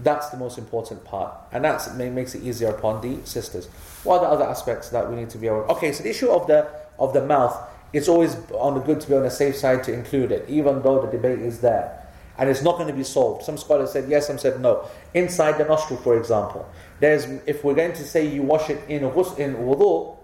[0.00, 3.66] That's the most important part, and that makes it easier upon the sisters.
[4.04, 5.64] What are the other aspects that we need to be aware?
[5.64, 5.78] Of?
[5.78, 7.58] Okay, so the issue of the of the mouth,
[7.92, 10.80] it's always on the good to be on the safe side to include it, even
[10.82, 12.06] though the debate is there,
[12.38, 13.44] and it's not going to be solved.
[13.44, 14.88] Some scholars said yes, some said no.
[15.12, 16.68] Inside the nostril, for example,
[17.00, 20.16] there's if we're going to say you wash it in ghus, in wudu,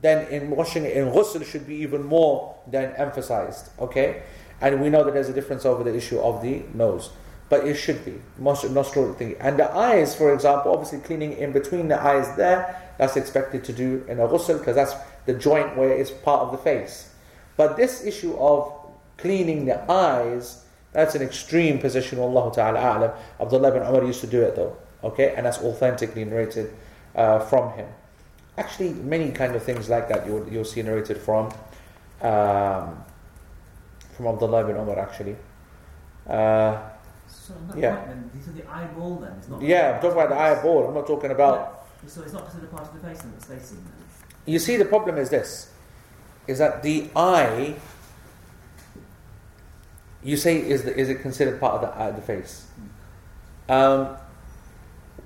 [0.00, 3.68] then in washing it in ghusl should be even more than emphasized.
[3.78, 4.22] Okay,
[4.60, 7.10] and we know that there's a difference over the issue of the nose
[7.50, 9.34] but it should be Most nostril thing.
[9.40, 13.72] And the eyes, for example, obviously cleaning in between the eyes there, that's expected to
[13.72, 14.94] do in a ghusl because that's
[15.26, 17.12] the joint where it's part of the face.
[17.56, 18.72] But this issue of
[19.18, 22.20] cleaning the eyes, that's an extreme position.
[22.20, 23.14] Allah Ta'ala a'lam.
[23.40, 24.76] Abdullah bin Umar used to do it though.
[25.02, 26.72] Okay, and that's authentically narrated
[27.16, 27.88] uh, from him.
[28.58, 31.46] Actually, many kind of things like that you'll, you'll see narrated from
[32.22, 33.02] um,
[34.20, 35.36] from Abdullah bin Umar actually.
[36.26, 36.78] Uh,
[37.26, 38.04] so yeah.
[38.04, 39.32] Then, these are the eyeball then.
[39.38, 40.88] It's not yeah, I'm talking about the eyeball.
[40.88, 41.86] I'm not talking about.
[42.06, 43.78] So it's not considered part of the face then that's facing.
[43.78, 43.92] Then.
[44.46, 45.70] You see, the problem is this:
[46.46, 47.76] is that the eye.
[50.22, 52.66] You say is the, is it considered part of the eye, the face?
[53.70, 54.16] Um,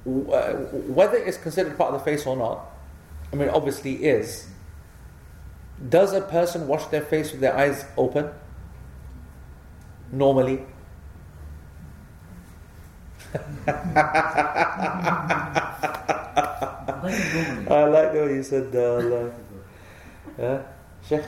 [0.05, 2.71] whether it's considered part of the face or not,
[3.33, 4.49] I mean, obviously is.
[5.89, 8.31] Does a person wash their face with their eyes open?
[10.13, 10.65] Normally,
[13.35, 13.41] I
[17.85, 19.33] like the way you said that.
[20.39, 20.63] yeah,
[21.07, 21.23] Sheikh,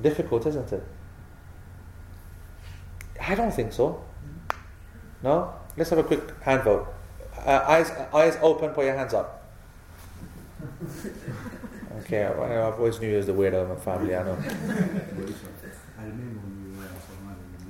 [0.00, 0.82] difficult, isn't it?
[3.20, 4.02] I don't think so.
[5.22, 5.52] No?
[5.76, 6.86] Let's have a quick hand vote.
[7.44, 9.42] Uh, eyes, eyes open, put your hands up.
[12.00, 14.32] Okay, I've always knew you as the weirdo in my family, I know.
[14.32, 14.36] I
[16.04, 16.84] remember when we were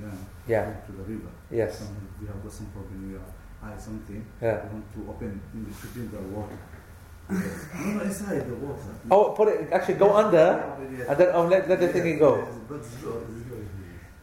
[0.00, 0.74] young, yeah.
[0.86, 1.30] to the river.
[1.50, 1.82] Yes.
[2.20, 3.12] we have got some problem.
[3.12, 3.18] We
[3.66, 4.26] hide something.
[4.40, 4.60] Yeah.
[4.62, 6.58] I want to open in between the water.
[7.30, 7.38] no,
[7.92, 8.94] no, inside the water.
[9.10, 9.72] Oh, put it.
[9.72, 10.76] Actually, go under,
[11.08, 12.46] and then oh, let, let the thingy go.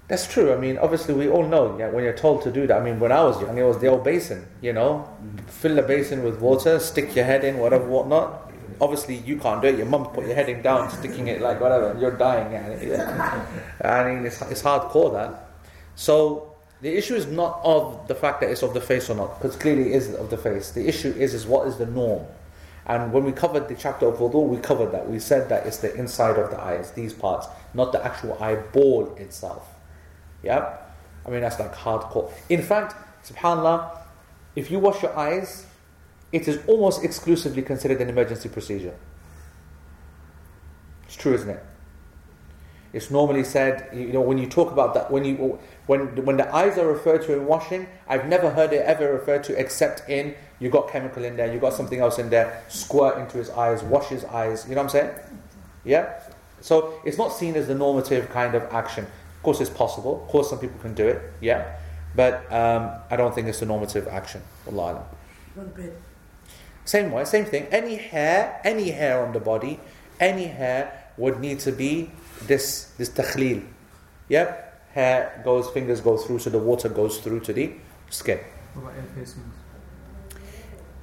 [0.08, 0.54] That's true.
[0.54, 2.80] I mean, obviously, we all know yeah, when you're told to do that.
[2.80, 4.46] I mean, when I was young, it was the old basin.
[4.62, 5.48] You know, mm-hmm.
[5.48, 8.52] fill the basin with water, stick your head in, whatever, whatnot.
[8.80, 9.78] Obviously, you can't do it.
[9.78, 11.98] Your mum put your head in down, sticking it like whatever.
[12.00, 12.52] You're dying.
[12.52, 13.46] Yeah.
[13.84, 15.51] I mean, it's, it's hardcore that.
[16.02, 19.40] So the issue is not of the fact that it's of the face or not,
[19.40, 20.72] because clearly it is of the face.
[20.72, 22.26] The issue is, is what is the norm.
[22.88, 25.08] And when we covered the chapter of wudu, we covered that.
[25.08, 29.14] We said that it's the inside of the eyes, these parts, not the actual eyeball
[29.18, 29.76] itself.
[30.42, 30.76] Yeah?
[31.24, 32.34] I mean, that's like hardcore.
[32.50, 34.00] In fact, subhanAllah,
[34.56, 35.68] if you wash your eyes,
[36.32, 38.96] it is almost exclusively considered an emergency procedure.
[41.04, 41.64] It's true, isn't it?
[42.94, 46.54] It's normally said, you know, when you talk about that, when you when when the
[46.54, 50.36] eyes are referred to in washing, I've never heard it ever referred to except in
[50.60, 53.82] you got chemical in there, you got something else in there, squirt into his eyes,
[53.82, 54.66] wash his eyes.
[54.68, 55.16] You know what I'm saying?
[55.86, 56.20] Yeah.
[56.60, 59.06] So it's not seen as the normative kind of action.
[59.06, 60.22] Of course, it's possible.
[60.24, 61.22] Of course, some people can do it.
[61.42, 61.78] Yeah,
[62.16, 64.44] but um, I don't think it's a normative action.
[64.68, 65.04] Allah
[66.86, 67.66] Same way, same thing.
[67.72, 69.80] Any hair, any hair on the body,
[70.20, 72.12] any hair would need to be
[72.48, 73.64] this this takhleel.
[74.30, 74.68] Yep.
[74.94, 77.74] hair goes, fingers go through, so the water goes through to the
[78.10, 78.40] skin.
[78.74, 79.56] What about ear piercings?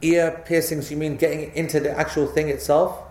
[0.01, 3.03] Ear piercings, you mean getting into the actual thing itself?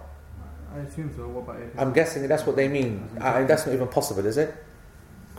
[0.74, 1.28] I assume so.
[1.28, 1.82] What about ear piercings?
[1.82, 3.10] I'm guessing that's what they mean.
[3.20, 4.54] I, uh, that's not even possible, is it?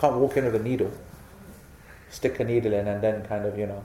[0.00, 0.92] Can't walk in with a needle,
[2.10, 3.82] stick a needle in, and then kind of, you know.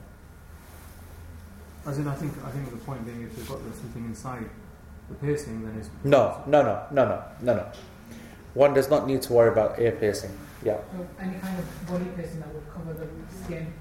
[1.86, 4.50] As in, I think, I think the point being, if you've got something inside
[5.10, 7.68] the piercing, then it's No, no, no, no, no, no, no.
[8.54, 10.38] One does not need to worry about ear piercing.
[10.64, 10.78] Yeah.
[10.92, 13.08] So any kind of body piercing that would cover the
[13.44, 13.74] skin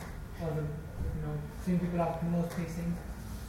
[0.43, 2.97] or the, you know, some people have nose piercing.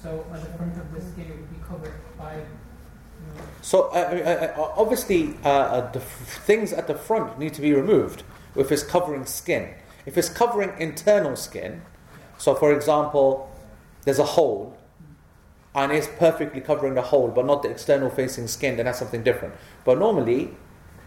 [0.01, 3.83] So at the front of the skin, it would be covered by, you know, So
[3.93, 8.23] uh, uh, obviously, uh, uh, the f- things at the front need to be removed
[8.55, 9.73] if it's covering skin.
[10.05, 11.81] If it's covering internal skin,
[12.38, 13.49] so for example,
[14.03, 14.77] there's a hole
[15.73, 19.23] and it's perfectly covering the hole, but not the external facing skin, then that's something
[19.23, 19.55] different.
[19.86, 20.55] But normally,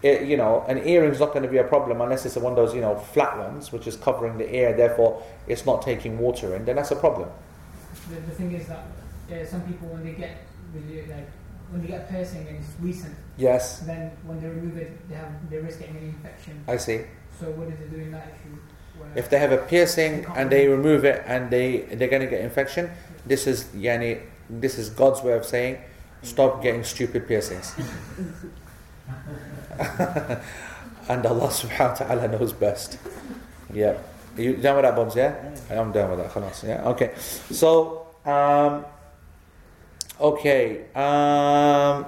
[0.03, 2.55] it, you know, an earring's not going to be a problem unless it's one of
[2.55, 6.55] those, you know, flat ones, which is covering the ear, therefore it's not taking water
[6.55, 6.65] in.
[6.65, 7.29] Then that's a problem.
[8.09, 8.85] the, the thing is that
[9.31, 10.37] uh, some people when they get
[10.73, 11.29] really, like
[11.69, 15.15] when they get a piercing and it's recent, Yes, then when they remove it, they
[15.15, 16.63] have they risk getting an infection.
[16.67, 17.01] I see.
[17.39, 18.57] So what is it doing that issue?
[19.15, 22.41] If they have a piercing and they remove it and they they're going to get
[22.41, 22.89] infection,
[23.25, 25.77] this is yani, this is God's way of saying,
[26.23, 27.75] stop getting stupid piercings.
[31.09, 32.97] and Allah subhanahu wa ta'ala knows best.
[33.73, 33.97] Yeah.
[34.37, 35.15] You done with that, Bombs?
[35.15, 35.33] Yeah?
[35.69, 36.31] I'm done with that.
[36.31, 36.83] Khalas, Yeah?
[36.89, 37.13] Okay.
[37.51, 38.85] So, um,
[40.19, 40.85] okay.
[40.93, 42.05] Um,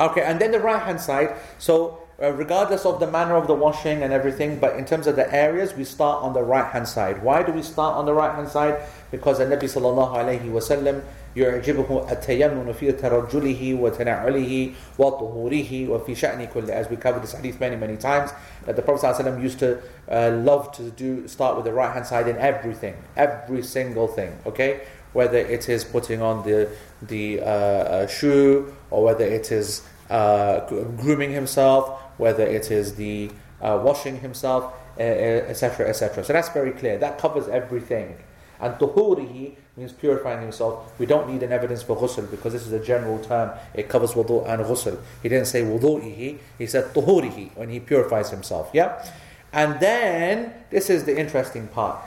[0.00, 1.36] okay, and then the right hand side.
[1.58, 5.16] So, uh, regardless of the manner of the washing and everything, but in terms of
[5.16, 7.22] the areas, we start on the right hand side.
[7.22, 8.80] Why do we start on the right hand side?
[9.10, 11.02] Because the Nabi sallallahu alayhi wa sallam
[11.35, 17.75] يعجبه التيمم في ترجله وتنعله وطهوره وفي شأن كله as we covered this hadith many
[17.75, 18.31] many times
[18.65, 22.05] that the Prophet ﷺ used to uh, love to do start with the right hand
[22.05, 24.81] side in everything every single thing okay
[25.13, 26.69] whether it is putting on the
[27.01, 30.59] the uh, uh, shoe or whether it is uh,
[30.97, 36.97] grooming himself whether it is the uh, washing himself etc etc so that's very clear
[36.97, 38.17] that covers everything
[38.59, 40.98] and tuhurihi means purifying himself.
[40.98, 43.50] We don't need an evidence for ghusl because this is a general term.
[43.74, 44.98] It covers wudu and ghusl.
[45.22, 48.70] He didn't say wudu'ihi, he said tuhurihi when he purifies himself.
[48.72, 49.04] Yeah?
[49.52, 51.98] And then, this is the interesting part.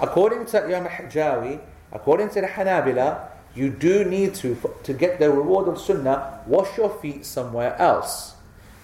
[0.00, 1.60] According to Imam Hajjawi,
[1.92, 6.76] according to the Hanabila, you do need to, to get the reward of sunnah, wash
[6.76, 8.34] your feet somewhere else.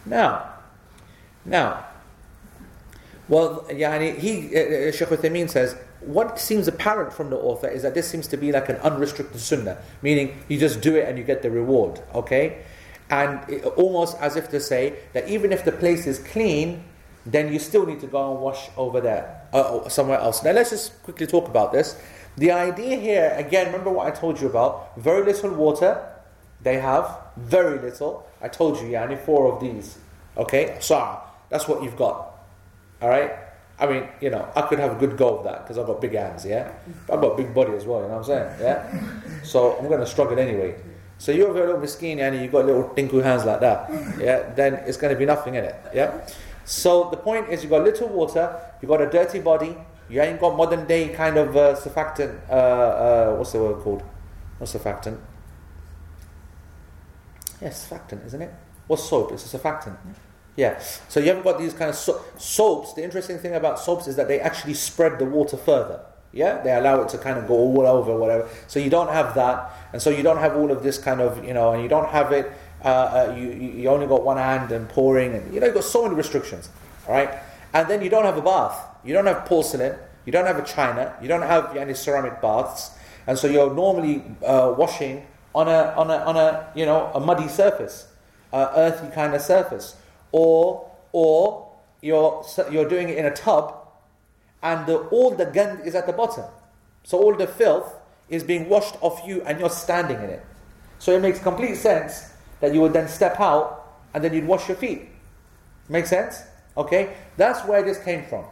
[0.07, 0.55] Now,
[1.45, 1.87] now,
[3.29, 7.83] well, yani he, uh, uh, Shaykh Uthaymeen says, what seems apparent from the author is
[7.83, 11.19] that this seems to be like an unrestricted sunnah, meaning you just do it and
[11.19, 12.63] you get the reward, okay?
[13.11, 16.85] And it, almost as if to say that even if the place is clean,
[17.27, 20.43] then you still need to go and wash over there, uh, somewhere else.
[20.43, 22.01] Now let's just quickly talk about this.
[22.37, 24.99] The idea here, again, remember what I told you about?
[24.99, 26.01] Very little water,
[26.63, 28.27] they have, very little.
[28.41, 29.99] I told you, yeah, only four of these,
[30.37, 30.79] okay?
[30.81, 32.39] So that's what you've got,
[33.03, 33.33] all right?
[33.81, 36.01] I mean, you know, I could have a good go of that because I've got
[36.01, 36.71] big hands, yeah?
[37.11, 38.61] I've got a big body as well, you know what I'm saying?
[38.61, 39.43] Yeah?
[39.43, 40.77] So I'm going to struggle anyway.
[41.17, 44.53] So you're a little miskin and you've got little tinku hands like that, yeah?
[44.55, 46.27] Then it's going to be nothing in it, yeah?
[46.65, 49.77] So the point is you've got little water, you've got a dirty body,
[50.11, 54.03] you ain't got modern day kind of uh, surfactant, uh, uh, what's the word called?
[54.59, 55.19] What's surfactant?
[57.63, 58.53] Yes, surfactant, isn't it?
[58.87, 59.33] What's soap?
[59.33, 59.97] It's a surfactant.
[60.07, 60.13] Yeah.
[61.09, 62.93] So you haven't got these kind of so- soaps.
[62.95, 66.01] The interesting thing about soaps is that they actually spread the water further.
[66.33, 68.49] Yeah, they allow it to kind of go all over, whatever.
[68.69, 71.45] So you don't have that, and so you don't have all of this kind of,
[71.45, 72.53] you know, and you don't have it.
[72.85, 75.85] Uh, uh, you you only got one hand and pouring, and you know, you've got
[75.85, 76.71] so many restrictions.
[77.09, 77.31] All right,
[77.73, 78.79] and then you don't have a bath.
[79.05, 79.97] You don't have porcelain.
[80.25, 81.15] You don't have a china.
[81.21, 82.93] You don't have any ceramic baths,
[83.27, 87.19] and so you're normally uh, washing on a on a on a you know a
[87.19, 88.07] muddy surface,
[88.53, 89.97] earthy kind of surface
[90.33, 91.69] or or
[92.01, 93.75] you're you're doing it in a tub,
[94.63, 96.45] and the, all the gand is at the bottom,
[97.05, 97.93] so all the filth
[98.29, 100.45] is being washed off you, and you're standing in it.
[100.99, 103.81] So it makes complete sense that you would then step out
[104.15, 105.09] and then you'd wash your feet.
[105.89, 106.43] Make sense?
[106.77, 108.45] Okay, that's where this came from.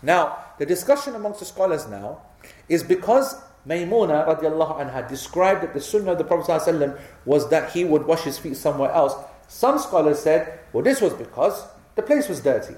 [0.00, 2.22] Now the discussion amongst the scholars now
[2.68, 3.34] is because
[3.66, 8.22] Maymuna radiallahu anha described that the sunnah of the Prophet was that he would wash
[8.22, 9.14] his feet somewhere else.
[9.52, 12.74] Some scholars said, well, this was because the place was dirty.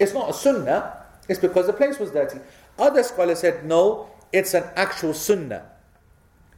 [0.00, 0.96] It's not a sunnah,
[1.28, 2.40] it's because the place was dirty.
[2.76, 5.64] Other scholars said, no, it's an actual sunnah.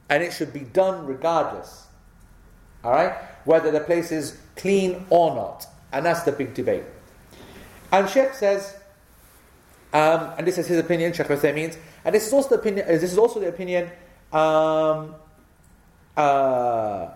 [0.08, 1.88] And it should be done regardless.
[2.82, 3.12] Alright?
[3.44, 5.66] Whether the place is clean or not.
[5.92, 6.84] And that's the big debate.
[7.92, 8.78] And Sheikh says,
[9.92, 12.86] um, and this is his opinion, Sheikh Uthaymeen's, and this is also the opinion.
[12.88, 13.90] uh, This is also the opinion,
[14.32, 15.14] um,
[16.16, 17.10] uh,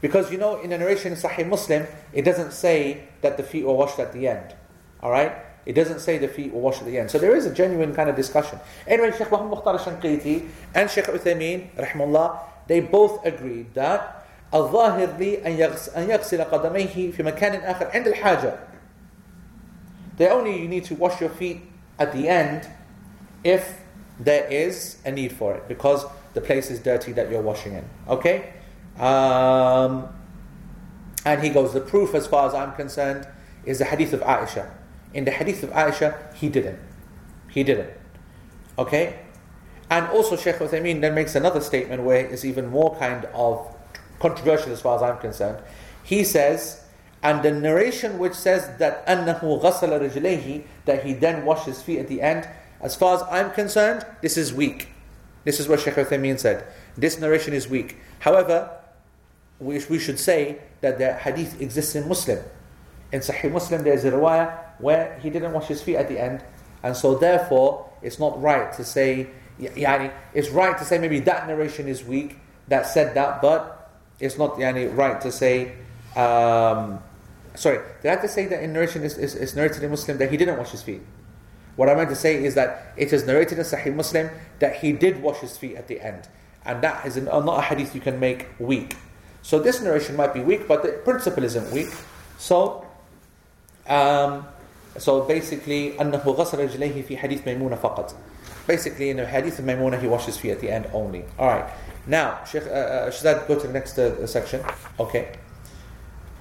[0.00, 3.64] because you know in the narration in Sahih Muslim, it doesn't say that the feet
[3.64, 4.54] were washed at the end.
[5.02, 5.32] All right,
[5.66, 7.10] it doesn't say the feet were washed at the end.
[7.10, 8.58] So there is a genuine kind of discussion.
[8.86, 14.16] Anyway, Sheikh Muhammad Mukhtar Shanqiti and Sheikh Uthaymeen, rahimahullah, they both agreed that
[14.52, 18.58] الظاهر لي أن يغس- أن يغسل قدميه في مكان آخر عند الحاجة.
[20.16, 21.62] They only you need to wash your feet
[21.98, 22.68] at the end
[23.44, 23.78] if
[24.18, 26.04] there is a need for it because
[26.34, 27.84] the place is dirty that you're washing in.
[28.08, 28.52] Okay?
[28.98, 30.08] Um,
[31.24, 33.26] and he goes, the proof as far as I'm concerned
[33.64, 34.70] is the hadith of Aisha.
[35.12, 36.78] In the hadith of Aisha, he didn't.
[37.48, 37.90] He didn't.
[38.78, 39.20] Okay?
[39.90, 43.76] And also Shaykh Uthaymeen then makes another statement where it's even more kind of
[44.20, 45.62] controversial as far as I'm concerned.
[46.02, 46.84] He says,
[47.22, 51.98] and the narration which says that أنه غسل رجليه, that he then washed his feet
[51.98, 52.48] at the end,
[52.80, 54.88] as far as I'm concerned, this is weak.
[55.44, 56.64] This is what Shaykh Uthaymeen said.
[56.96, 57.96] This narration is weak.
[58.20, 58.70] However,
[59.59, 62.39] we, we should say that the hadith exists in Muslim.
[63.11, 66.19] In Sahih Muslim, there is a riwayah where he didn't wash his feet at the
[66.19, 66.43] end,
[66.83, 69.29] and so therefore it's not right to say,
[69.59, 72.37] yani, it's right to say maybe that narration is weak
[72.67, 75.73] that said that, but it's not yani, right to say.
[76.15, 76.99] Um,
[77.55, 80.17] sorry, did I have to say that in narration is, is, is narrated in Muslim
[80.17, 81.01] that he didn't wash his feet?
[81.75, 84.29] What I meant to say is that it is narrated in Sahih Muslim
[84.59, 86.27] that he did wash his feet at the end,
[86.65, 88.95] and that is an, not a hadith you can make weak.
[89.44, 91.88] So this narration might be weak, but the principle isn't weak.
[92.38, 92.86] So,
[93.86, 94.46] um,
[94.98, 98.14] so basically, أنه غسل رجليه في حديث ميمونة فقط.
[98.66, 101.24] Basically, in the hadith of Maimuna, he washes feet at the end only.
[101.38, 101.68] All right.
[102.06, 104.62] Now, Sheikh uh, uh, Shazad, go to the next uh, section.
[104.98, 105.32] Okay.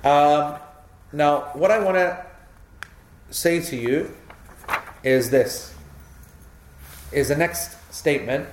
[0.04, 0.56] Um,
[1.12, 2.26] now, what I want to
[3.32, 4.16] say to you
[5.04, 5.74] is this:
[7.12, 8.48] is the next statement,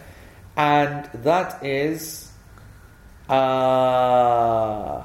[0.56, 2.29] and that is.
[3.30, 5.02] Uh,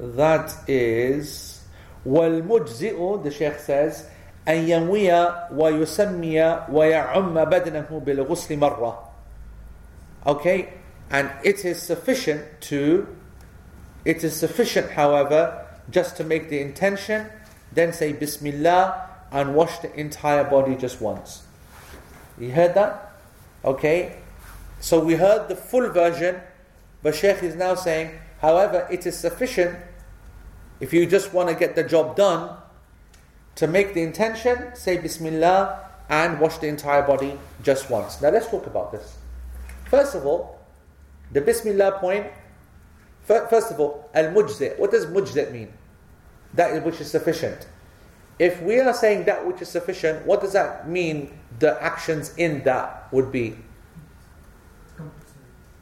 [0.00, 1.60] that is
[2.06, 4.06] والمجزئ the Sheikh says
[4.48, 5.12] أن ينوي
[5.52, 9.10] ويسمي ويعم بدنه بالغسل مرة
[10.26, 10.68] okay
[11.10, 13.06] and it is sufficient to
[14.04, 17.26] it is sufficient however just to make the intention
[17.72, 21.42] then say Bismillah and wash the entire body just once
[22.38, 23.12] you heard that
[23.64, 24.16] okay
[24.85, 26.33] so we heard the full version
[27.01, 28.07] but Sheikh is now saying
[28.45, 29.75] however it is sufficient
[30.79, 32.57] if you just want to get the job done,
[33.55, 38.21] to make the intention, say Bismillah and wash the entire body just once.
[38.21, 39.17] Now let's talk about this.
[39.85, 40.59] First of all,
[41.31, 42.27] the Bismillah point,
[43.23, 44.77] first of all, Al Mujzi.
[44.77, 45.71] What does Mujzi mean?
[46.53, 47.67] That which is sufficient.
[48.37, 52.63] If we are saying that which is sufficient, what does that mean the actions in
[52.65, 53.55] that would be?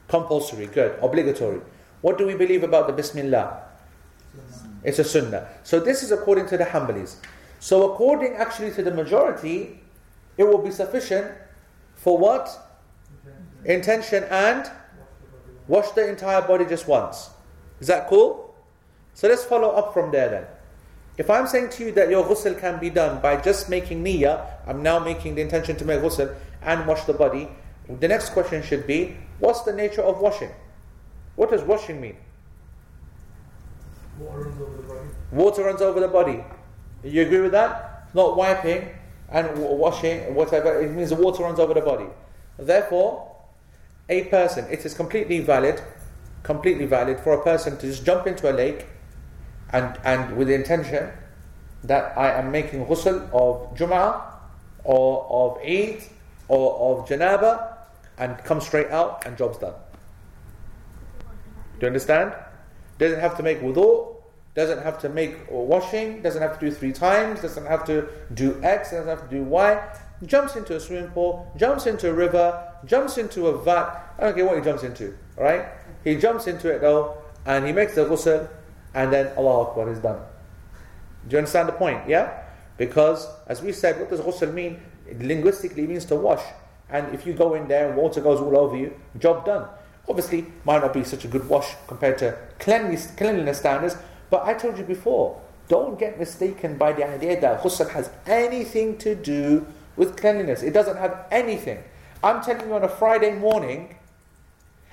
[0.08, 1.60] Compulsory, good, obligatory.
[2.02, 3.62] What do we believe about the Bismillah?
[4.82, 5.48] It's a sunnah.
[5.62, 7.16] So this is according to the Hanbalis.
[7.58, 9.80] So according actually to the majority,
[10.36, 11.32] it will be sufficient
[11.94, 12.50] for what?
[13.64, 14.70] Intention and
[15.66, 17.30] wash the entire body just once.
[17.80, 18.54] Is that cool?
[19.14, 20.46] So let's follow up from there then.
[21.16, 24.46] If I'm saying to you that your ghusl can be done by just making niyyah,
[24.66, 27.48] I'm now making the intention to make ghusl and wash the body,
[27.88, 30.50] the next question should be, what's the nature of washing?
[31.36, 32.16] What does washing mean?
[34.18, 35.08] Water runs over the body.
[35.32, 36.44] Water runs over the body.
[37.02, 38.08] You agree with that?
[38.14, 38.88] Not wiping
[39.28, 40.80] and washing, whatever.
[40.80, 42.06] It means the water runs over the body.
[42.56, 43.34] Therefore,
[44.08, 45.82] a person, it is completely valid,
[46.42, 48.86] completely valid for a person to just jump into a lake
[49.70, 51.10] and, and with the intention
[51.82, 54.22] that I am making ghusl of Jum'ah
[54.84, 56.02] or of Eid
[56.48, 57.73] or of Janaba
[58.18, 59.74] and come straight out and job's done.
[61.78, 62.32] Do you understand?
[62.98, 64.14] Doesn't have to make wudu,
[64.54, 68.60] doesn't have to make washing, doesn't have to do three times, doesn't have to do
[68.62, 69.82] X, doesn't have to do Y.
[70.24, 74.14] Jumps into a swimming pool, jumps into a river, jumps into a vat.
[74.18, 75.66] I don't care what he jumps into, alright?
[76.04, 78.48] He jumps into it though, and he makes the ghusl,
[78.94, 80.20] and then Allah Akbar is done.
[81.26, 82.08] Do you understand the point?
[82.08, 82.42] Yeah?
[82.76, 84.80] Because, as we said, what does ghusl mean?
[85.08, 86.42] It linguistically means to wash
[86.94, 89.66] and if you go in there and water goes all over you, job done.
[90.08, 93.96] Obviously, might not be such a good wash compared to cleanliness, cleanliness standards,
[94.30, 98.96] but I told you before, don't get mistaken by the idea that ghusl has anything
[98.98, 99.66] to do
[99.96, 100.62] with cleanliness.
[100.62, 101.82] It doesn't have anything.
[102.22, 103.96] I'm telling you on a Friday morning,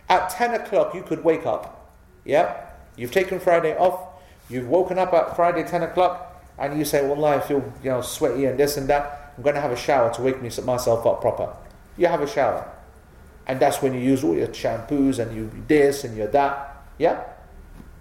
[0.10, 1.92] at 10 o'clock, you could wake up.
[2.26, 2.66] Yeah?
[2.96, 4.08] You've taken Friday off,
[4.50, 8.02] you've woken up at Friday 10 o'clock, and you say, "Well, I feel you know,
[8.02, 9.34] sweaty and this and that.
[9.38, 11.56] I'm going to have a shower to wake myself up proper
[11.98, 12.70] you have a shower.
[13.48, 16.84] And that's when you use all your shampoos and you this and you that.
[16.98, 17.24] Yeah?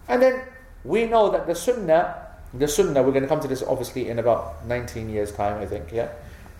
[0.08, 0.42] And then
[0.84, 4.18] we know that the sunnah, the sunnah, we're going to come to this obviously in
[4.18, 6.08] about 19 years' time, I think, yeah?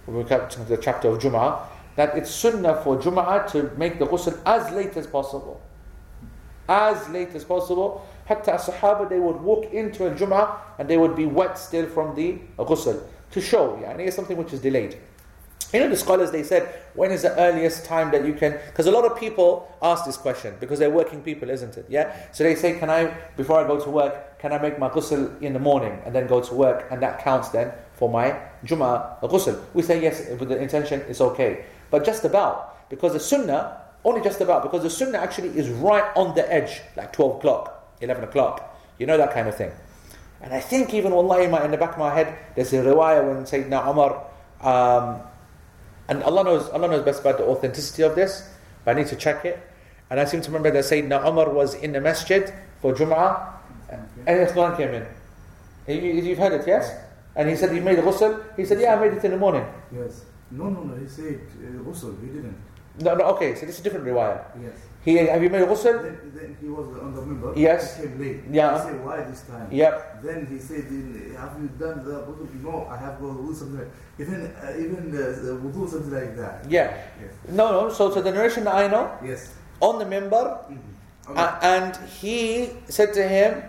[0.06, 1.60] When we come to the chapter of Jum'ah,
[1.96, 5.60] that it's sunnah for Jum'ah to make the ghusl as late as possible.
[6.68, 8.06] As late as possible.
[8.24, 12.14] Hatta Sahaba, they would walk into a Jum'ah and they would be wet still from
[12.14, 13.02] the ghusl
[13.32, 13.90] to show, yeah?
[13.90, 14.96] And it's something which is delayed.
[15.72, 18.58] You know, the scholars, they said, when is the earliest time that you can.
[18.66, 21.86] Because a lot of people ask this question because they're working people, isn't it?
[21.88, 22.16] Yeah?
[22.32, 25.40] So they say, can I, before I go to work, can I make my ghusl
[25.40, 26.88] in the morning and then go to work?
[26.90, 29.62] And that counts then for my Jummah ghusl.
[29.72, 31.64] We say, yes, with the intention, it's okay.
[31.90, 36.10] But just about, because the sunnah, only just about, because the sunnah actually is right
[36.16, 39.70] on the edge, like 12 o'clock, 11 o'clock, you know, that kind of thing.
[40.42, 43.44] And I think even, wallahi, in the back of my head, there's a riwayah when
[43.44, 44.24] Sayyidina Umar.
[44.62, 45.20] Um,
[46.10, 48.42] and Allah knows, Allah knows best about the authenticity of this,
[48.84, 49.62] but I need to check it.
[50.10, 52.52] And I seem to remember that Sayyidina Umar was in the masjid
[52.82, 53.54] for Jum'ah,
[54.26, 55.06] and the Quran came in.
[55.86, 56.92] You, have heard it, yes?
[57.36, 58.42] And he said, You made ghusl?
[58.56, 59.64] He said, Yeah, I made it in the morning.
[59.94, 60.24] Yes.
[60.50, 62.56] No, no, no, he said uh, ghusl, he didn't.
[62.98, 64.42] No, no, okay, so this is a different riwayah.
[64.60, 64.74] Yes.
[65.02, 66.02] He, have you made Ghusl?
[66.02, 67.56] Then, then he was on the minbar.
[67.56, 67.96] Yes.
[67.96, 68.40] He came late.
[68.50, 68.76] Yeah.
[68.76, 69.72] He said, why this time?
[69.72, 70.22] Yep.
[70.22, 70.84] Then he said,
[71.38, 72.62] have you done the wudu?
[72.62, 76.66] No, I have wudu, something Even, uh, even uh, wudu, something like that.
[76.68, 76.94] Yeah.
[77.18, 77.32] Yes.
[77.48, 77.88] No, no.
[77.88, 79.10] So, so the narration I know.
[79.24, 79.54] Yes.
[79.80, 80.68] On the minbar.
[80.68, 80.76] Mm-hmm.
[81.28, 81.40] Uh, okay.
[81.40, 83.62] Uh, and he said to him,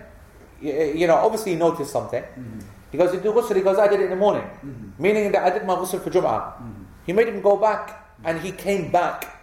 [0.61, 2.23] you know, obviously he noticed something.
[2.23, 2.59] Mm-hmm.
[2.91, 3.55] He goes, you do ghusl?
[3.55, 4.43] He goes, I did it in the morning.
[4.43, 5.01] Mm-hmm.
[5.01, 6.57] Meaning that I did my ghusl for Jum'ah.
[6.57, 6.84] Mm-hmm.
[7.05, 9.40] He made him go back and he came back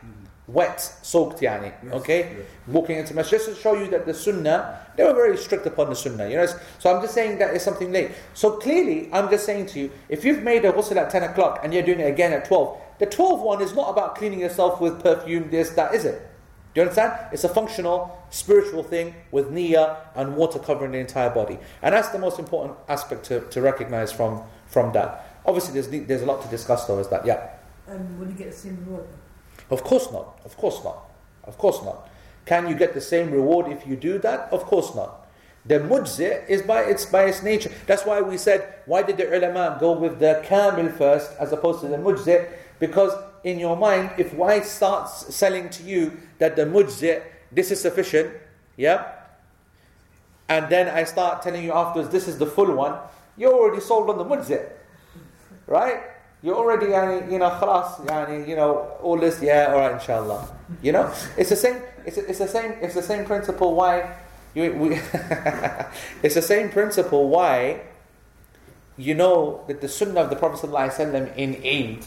[0.49, 1.73] wet, soaked, yani.
[1.85, 2.19] Yes, okay?
[2.19, 2.47] Yes.
[2.67, 3.39] Walking into masjid.
[3.39, 6.29] Just to show you that the sunnah, they were very strict upon the sunnah.
[6.29, 6.47] You know?
[6.79, 8.13] So I'm just saying that it's something late.
[8.35, 11.61] So clearly, I'm just saying to you, if you've made a ghusl at 10 o'clock
[11.63, 14.81] and you're doing it again at 12, the 12 one is not about cleaning yourself
[14.81, 16.23] with perfume, this, that, is it?
[16.75, 17.13] Do you understand?
[17.33, 21.59] It's a functional, spiritual thing with niyyah and water covering the entire body.
[21.83, 25.41] And that's the most important aspect to, to recognize from, from that.
[25.45, 27.51] Obviously, there's, there's a lot to discuss though, is that, yeah?
[27.87, 29.07] Um, when you get the same water.
[29.71, 30.41] Of course not.
[30.45, 30.99] Of course not.
[31.45, 32.09] Of course not.
[32.47, 34.49] Can you get the same reward if you do that?
[34.53, 35.27] Of course not.
[35.67, 37.71] The mujzi is by its by its nature.
[37.87, 41.81] That's why we said, why did the ulama go with the kamil first as opposed
[41.81, 42.49] to the mujzi?
[42.79, 43.13] Because
[43.45, 48.33] in your mind, if I start selling to you that the mujzi, this is sufficient,
[48.77, 49.13] yeah,
[50.49, 52.97] and then I start telling you afterwards, this is the full one,
[53.37, 54.67] you're already sold on the mujzi,
[55.67, 56.01] right?
[56.43, 56.87] You're already,
[57.33, 60.49] you know, خلاص, you know, all this, yeah, all right, inshallah.
[60.83, 61.83] You know, it's the same.
[62.05, 62.75] It's, it's the same.
[62.81, 63.75] It's the same principle.
[63.75, 64.17] Why?
[64.55, 64.95] You, we
[66.23, 67.29] it's the same principle.
[67.29, 67.81] Why?
[68.97, 72.07] You know that the sunnah of the Prophet ﷺ in Eid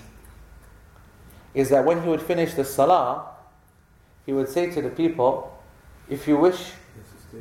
[1.53, 3.27] is that when he would finish the salah,
[4.25, 5.51] he would say to the people,
[6.09, 6.71] "If you wish,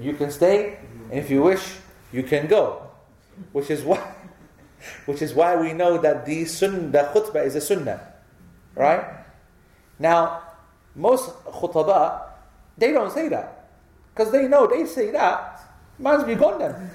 [0.01, 0.79] you can stay,
[1.11, 1.79] and if you wish,
[2.13, 2.83] you can go,"
[3.53, 4.03] which is what.
[5.07, 8.01] Which is why we know that the sunnah, the khutbah is a sunnah.
[8.75, 9.05] Right?
[9.99, 10.43] Now,
[10.95, 12.23] most khutbah,
[12.79, 13.69] they don't say that.
[14.15, 15.61] Because they know they say that,
[15.99, 16.91] man's be gone then.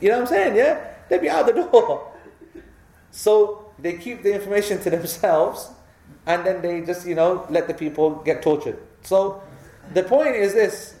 [0.00, 0.56] you know what I'm saying?
[0.56, 0.92] Yeah?
[1.08, 2.12] They'd be out the door.
[3.10, 5.70] So they keep the information to themselves
[6.26, 8.78] and then they just, you know, let the people get tortured.
[9.02, 9.42] So
[9.92, 10.94] the point is this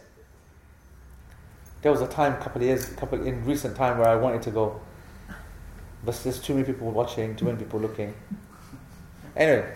[1.82, 4.80] there was a time couple years couple in recent time where I wanted to go
[6.04, 8.14] but there's too many people watching, too many people looking.
[9.36, 9.74] Anyway,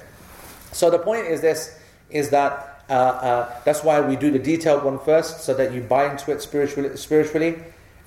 [0.72, 1.78] so the point is this:
[2.10, 5.80] is that uh, uh, that's why we do the detailed one first, so that you
[5.80, 7.58] buy into it spiritually, spiritually,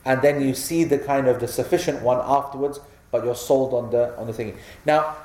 [0.05, 2.79] and then you see the kind of the sufficient one afterwards.
[3.11, 4.57] But you're sold on the on the thing.
[4.85, 5.15] Now,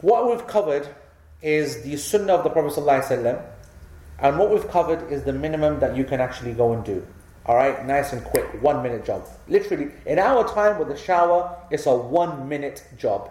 [0.00, 0.88] what we've covered
[1.42, 2.74] is the sunnah of the Prophet
[4.20, 7.06] and what we've covered is the minimum that you can actually go and do.
[7.48, 9.26] All right, nice and quick, one minute job.
[9.48, 13.30] Literally, in our time with the shower, it's a one minute job.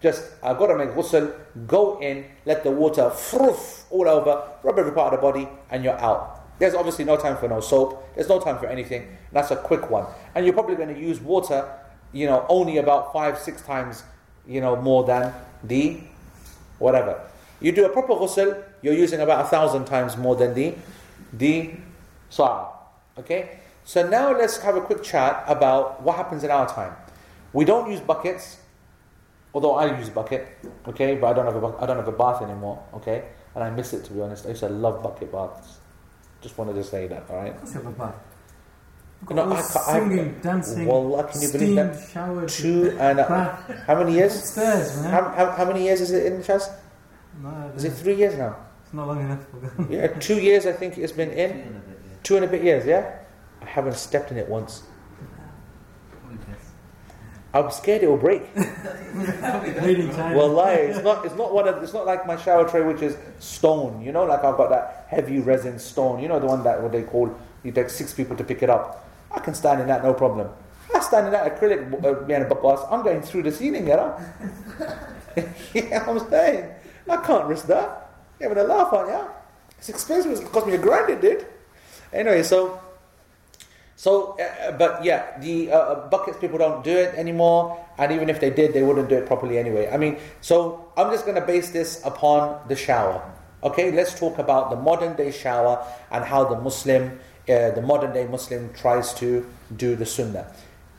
[0.00, 1.34] Just, I've got to make ghusl,
[1.66, 5.84] go in, let the water froof all over, rub every part of the body, and
[5.84, 6.58] you're out.
[6.58, 9.14] There's obviously no time for no soap, there's no time for anything.
[9.30, 10.06] That's a quick one.
[10.34, 11.70] And you're probably going to use water,
[12.14, 14.04] you know, only about five, six times,
[14.48, 16.00] you know, more than the
[16.78, 17.20] whatever.
[17.60, 20.74] You do a proper ghusl, you're using about a thousand times more than the,
[21.34, 21.72] the
[22.30, 22.73] sa'a.
[23.18, 23.60] Okay?
[23.84, 26.94] So now let's have a quick chat about what happens in our time.
[27.52, 28.58] We don't use buckets,
[29.52, 30.48] although I use a bucket,
[30.88, 33.24] okay, but I don't have a bu- I don't have a bath anymore, okay?
[33.54, 34.46] And I miss it to be honest.
[34.46, 35.78] I used to love bucket baths.
[36.40, 37.54] Just wanted to say that, all right?
[37.62, 38.14] Of have a bath.
[39.30, 42.08] No, I can't, singing, I, dancing, wallah, can you believe that?
[42.12, 43.24] Showered, Two and a,
[43.86, 44.36] how many years?
[44.36, 45.10] Upstairs, man.
[45.10, 46.68] How, how, how, many years is it in Chas?
[47.42, 48.56] No, is it three years now?
[48.84, 49.46] It's not long enough.
[49.88, 51.82] yeah, two years I think it's been in.
[52.24, 53.18] Two and a bit years, yeah?
[53.62, 54.82] I haven't stepped in it once.
[57.52, 58.42] I'm scared it will break.
[58.56, 60.72] Well, lie.
[60.72, 61.24] It's not.
[61.24, 61.80] It's not one of.
[61.80, 64.02] It's not like my shower tray, which is stone.
[64.02, 66.20] You know, like I've got that heavy resin stone.
[66.20, 67.32] You know, the one that what they call.
[67.62, 69.08] You take six people to pick it up.
[69.30, 70.48] I can stand in that, no problem.
[70.94, 72.80] I stand in that acrylic uh, bus.
[72.90, 74.18] I'm going through the ceiling, you know.
[75.74, 76.70] yeah, I'm saying.
[77.08, 78.10] I can't risk that.
[78.40, 79.30] You're having a laugh, aren't you?
[79.78, 80.32] It's expensive.
[80.32, 81.10] It's cost me a grand.
[81.10, 81.46] It did.
[82.14, 82.80] Anyway, so.
[83.96, 88.28] So, uh, but yeah, the uh, uh, buckets people don't do it anymore, and even
[88.28, 89.88] if they did, they wouldn't do it properly anyway.
[89.90, 93.22] I mean, so I'm just going to base this upon the shower.
[93.62, 98.12] Okay, let's talk about the modern day shower and how the Muslim, uh, the modern
[98.12, 100.52] day Muslim, tries to do the sunnah.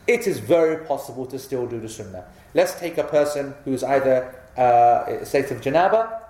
[0.06, 2.24] It is very possible to still do the sunnah.
[2.54, 6.22] Let's take a person who's either uh, state of janaba.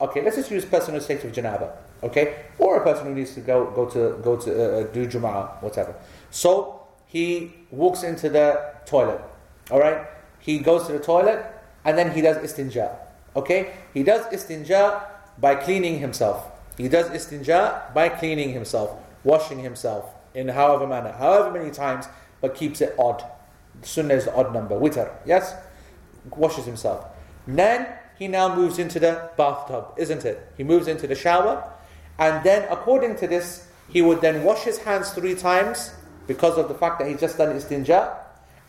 [0.00, 1.70] Okay, let's just use person who's state of janaba.
[2.04, 5.06] Okay, or a person who needs to go go to go to uh, uh, do
[5.06, 5.94] Jum'ah, whatever.
[6.30, 9.20] So he walks into the toilet.
[9.70, 10.06] All right,
[10.38, 11.46] he goes to the toilet
[11.84, 12.96] and then he does istinja.
[13.34, 15.02] Okay, he does istinja
[15.38, 16.50] by cleaning himself.
[16.76, 22.06] He does istinja by cleaning himself, washing himself in however manner, however many times,
[22.40, 23.24] but keeps it odd.
[23.82, 25.10] Sunnah is the odd number, witr.
[25.24, 25.54] Yes,
[26.36, 27.06] washes himself.
[27.46, 27.88] Then
[28.18, 30.52] he now moves into the bathtub, isn't it?
[30.56, 31.72] He moves into the shower,
[32.18, 35.94] and then according to this, he would then wash his hands three times
[36.26, 38.16] because of the fact that he's just done istinja.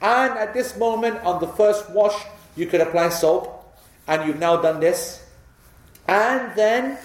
[0.02, 2.16] And at this moment, on the first wash,
[2.56, 3.64] you could apply soap,
[4.08, 5.26] and you've now done this.
[6.08, 6.98] And then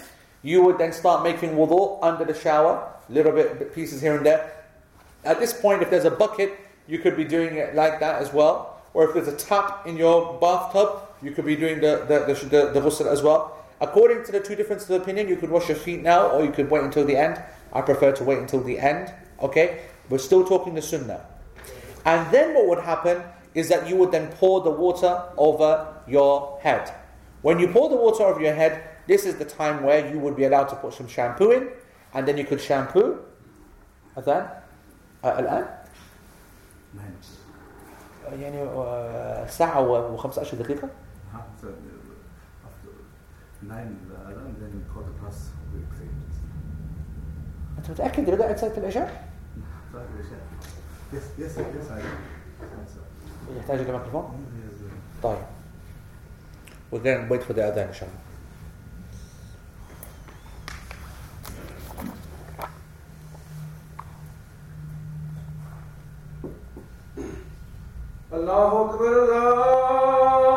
[0.42, 4.52] you would then start making wudu under the shower, little bit pieces here and there.
[5.24, 8.32] At this point, if there's a bucket, you could be doing it like that as
[8.32, 8.82] well.
[8.92, 12.46] Or if there's a tap in your bathtub, you could be doing the the the,
[12.46, 13.56] the, the ghusl as well.
[13.81, 16.51] According to the two differences of opinion, you could wash your feet now, or you
[16.51, 17.41] could wait until the end.
[17.73, 19.13] I prefer to wait until the end.
[19.41, 21.25] Okay, we're still talking the sunnah.
[22.05, 23.23] And then what would happen
[23.53, 26.93] is that you would then pour the water over your head.
[27.41, 30.35] When you pour the water over your head, this is the time where you would
[30.35, 31.69] be allowed to put some shampoo in,
[32.13, 33.19] and then you could shampoo.
[34.17, 34.47] أذان
[35.25, 35.65] الآن
[36.93, 37.11] نعم
[38.41, 40.89] يعني آه، ساعة و15 دقيقة
[43.68, 43.86] 9
[44.26, 45.42] الاذان then quarter past
[45.72, 46.20] we prayed.
[47.78, 49.28] أنت متأكد ان بدات صلاه العشاء؟
[49.92, 50.40] صلاه العشاء.
[51.12, 53.56] Yes, yes, yes, I am.
[53.58, 54.46] يحتاج إلى ميكروفون؟
[55.22, 55.38] طيب.
[56.92, 58.20] We're going to wait for the اذان إن شاء الله.
[68.32, 70.49] الله أكبر الله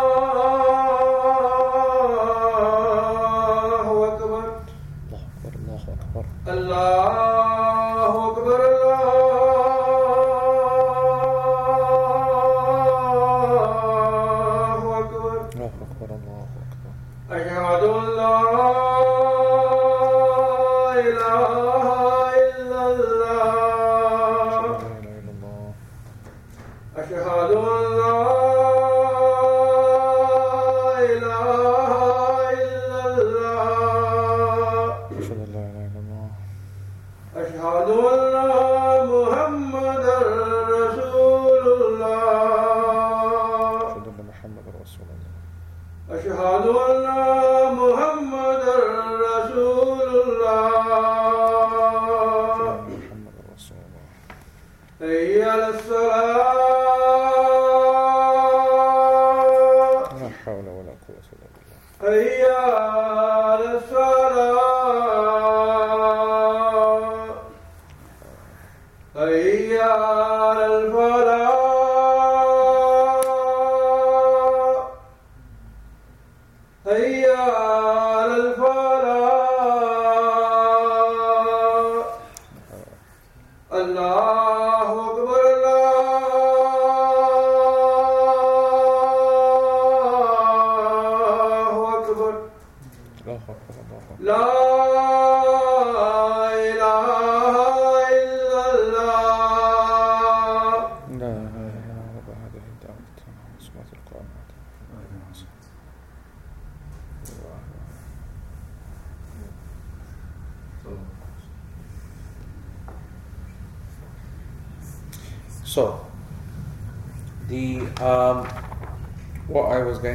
[62.05, 62.11] 哎
[62.43, 63.02] 呀。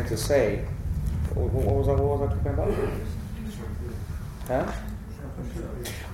[0.08, 0.64] To say,
[1.34, 2.72] what, was I what was I talking about?
[4.46, 4.72] Huh?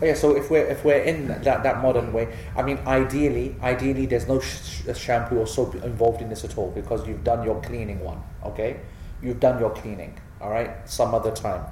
[0.03, 3.57] Oh yeah, so if we're if we're in that, that modern way, I mean, ideally,
[3.63, 7.45] ideally, there's no sh- shampoo or soap involved in this at all because you've done
[7.45, 8.23] your cleaning one.
[8.45, 8.81] Okay,
[9.23, 10.19] you've done your cleaning.
[10.41, 11.65] All right, some other time.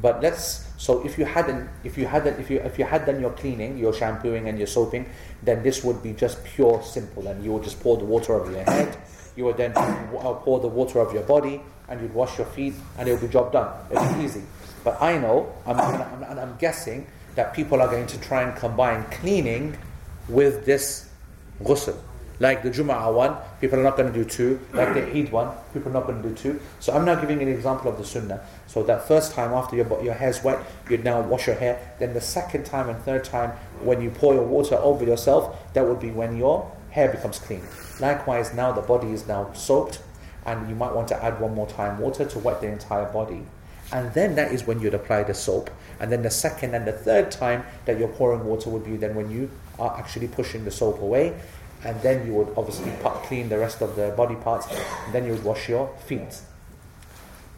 [0.00, 3.20] But let's so if you hadn't if you hadn't if you if you had done
[3.20, 5.08] your cleaning, your shampooing and your soaping,
[5.42, 8.50] then this would be just pure simple, and you would just pour the water over
[8.50, 8.96] your head.
[9.36, 12.74] You would then uh, pour the water over your body, and you'd wash your feet,
[12.98, 13.72] and it would be job done.
[13.90, 14.42] It's easy.
[14.84, 17.06] But I know, I'm, I'm, I'm, guessing
[17.36, 19.76] that people are going to try and combine cleaning
[20.28, 21.08] with this
[21.62, 21.96] ghusl.
[22.40, 24.58] Like the Jum'ah one, people are not going to do two.
[24.72, 26.60] Like the Eid one, people are not going to do two.
[26.80, 28.40] So I'm now giving an example of the Sunnah.
[28.66, 30.58] So that first time after your, your hair's wet,
[30.90, 31.94] you'd now wash your hair.
[32.00, 33.50] Then the second time and third time,
[33.82, 37.62] when you pour your water over yourself, that would be when your hair becomes clean.
[38.00, 40.00] Likewise, now the body is now soaked,
[40.46, 43.42] and you might want to add one more time water to wet the entire body.
[43.92, 45.70] And then that is when you'd apply the soap.
[46.00, 49.14] And then the second and the third time that you're pouring water would be then
[49.14, 51.38] when you are actually pushing the soap away.
[51.84, 54.66] And then you would obviously clean the rest of the body parts.
[55.04, 56.40] And then you would wash your feet.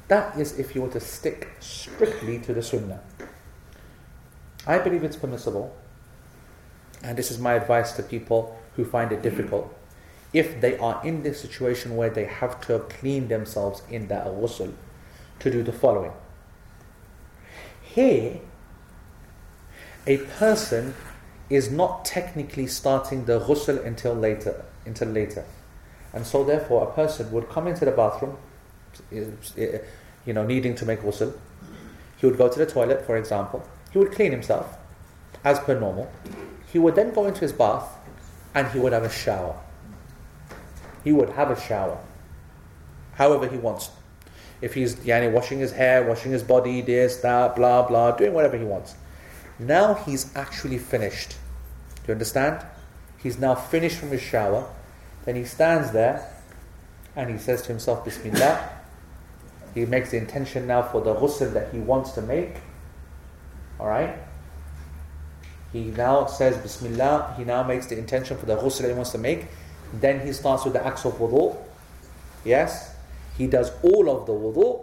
[0.09, 3.01] That is if you were to stick strictly to the sunnah.
[4.66, 5.76] I believe it's permissible.
[7.03, 9.75] And this is my advice to people who find it difficult.
[10.33, 14.72] If they are in this situation where they have to clean themselves in that ghusl,
[15.41, 16.12] to do the following.
[17.83, 18.41] Here,
[20.07, 20.95] a person
[21.51, 25.45] is not technically starting the ghusl until later, until later.
[26.12, 28.37] And so therefore a person would come into the bathroom,
[29.11, 31.33] you know, needing to make ghusl.
[32.16, 33.68] He would go to the toilet, for example.
[33.93, 34.79] He would clean himself,
[35.45, 36.11] as per normal.
[36.72, 37.89] He would then go into his bath,
[38.55, 39.59] and he would have a shower.
[41.02, 41.98] He would have a shower,
[43.14, 43.90] however he wants.
[44.61, 48.57] If he's yani, washing his hair, washing his body, this, that, blah, blah, doing whatever
[48.57, 48.94] he wants.
[49.59, 51.30] Now he's actually finished.
[51.96, 52.64] Do you understand?
[53.22, 54.66] He's now finished from his shower.
[55.24, 56.30] Then he stands there
[57.16, 58.70] and he says to himself, Bismillah.
[59.74, 62.57] He makes the intention now for the ghusl that he wants to make.
[63.80, 64.16] Alright?
[65.75, 67.35] He now says Bismillah.
[67.37, 69.47] He now makes the intention for the ghusl that he wants to make.
[69.93, 71.57] Then he starts with the acts of wudu.
[72.45, 72.95] Yes?
[73.37, 74.83] He does all of the wudu.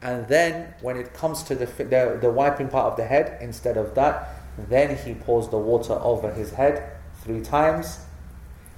[0.00, 3.76] And then when it comes to the, the, the wiping part of the head, instead
[3.76, 7.98] of that, then he pours the water over his head three times.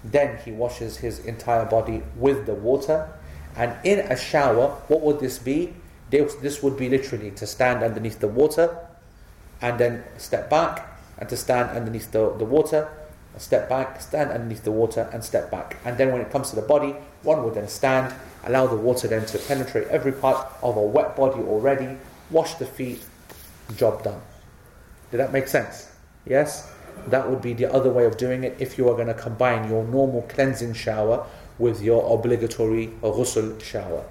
[0.03, 3.09] Then he washes his entire body with the water.
[3.55, 5.75] And in a shower, what would this be?
[6.11, 8.77] This, this would be literally to stand underneath the water
[9.63, 12.89] and then step back and to stand underneath the, the water,
[13.37, 15.77] step back, stand underneath the water and step back.
[15.85, 19.09] And then when it comes to the body, one would then stand, allow the water
[19.09, 21.97] then to penetrate every part of a wet body already,
[22.31, 23.05] wash the feet,
[23.77, 24.21] job done.
[25.11, 25.91] Did that make sense?
[26.27, 26.71] Yes?
[27.09, 29.69] That would be the other way of doing it if you are going to combine
[29.69, 31.27] your normal cleansing shower
[31.59, 34.05] with your obligatory ghusl shower.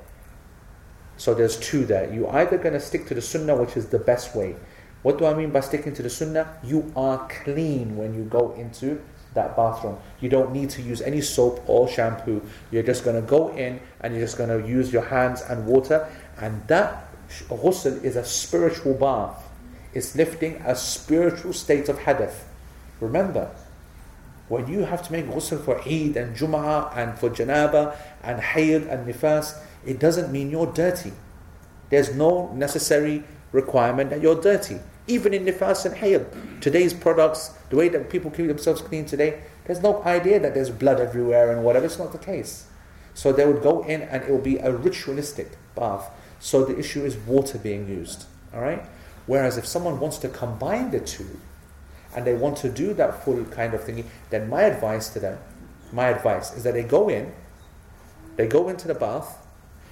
[1.17, 2.11] So there's two there.
[2.13, 4.55] You're either going to stick to the sunnah, which is the best way.
[5.03, 6.57] What do I mean by sticking to the sunnah?
[6.63, 9.01] You are clean when you go into
[9.33, 9.97] that bathroom.
[10.21, 12.41] You don't need to use any soap or shampoo.
[12.71, 15.65] You're just going to go in and you're just going to use your hands and
[15.65, 16.09] water.
[16.39, 17.09] And that
[17.49, 19.43] ghusl is a spiritual bath.
[19.93, 22.45] It's lifting a spiritual state of hadath.
[22.99, 23.53] Remember,
[24.47, 28.87] when you have to make ghusl for Eid and Jum'ah and for Janaba and Hayd
[28.87, 31.11] and Nifas, it doesn't mean you're dirty.
[31.89, 34.79] There's no necessary requirement that you're dirty.
[35.07, 39.41] Even in Nifas and Hayd, today's products, the way that people keep themselves clean today,
[39.65, 41.85] there's no idea that there's blood everywhere and whatever.
[41.85, 42.67] It's not the case.
[43.13, 46.09] So they would go in and it will be a ritualistic bath.
[46.39, 48.25] So the issue is water being used.
[48.53, 48.85] Alright?
[49.25, 51.39] Whereas if someone wants to combine the two,
[52.15, 55.39] and they want to do that full kind of thingy, then my advice to them,
[55.91, 57.31] my advice is that they go in,
[58.35, 59.37] they go into the bath,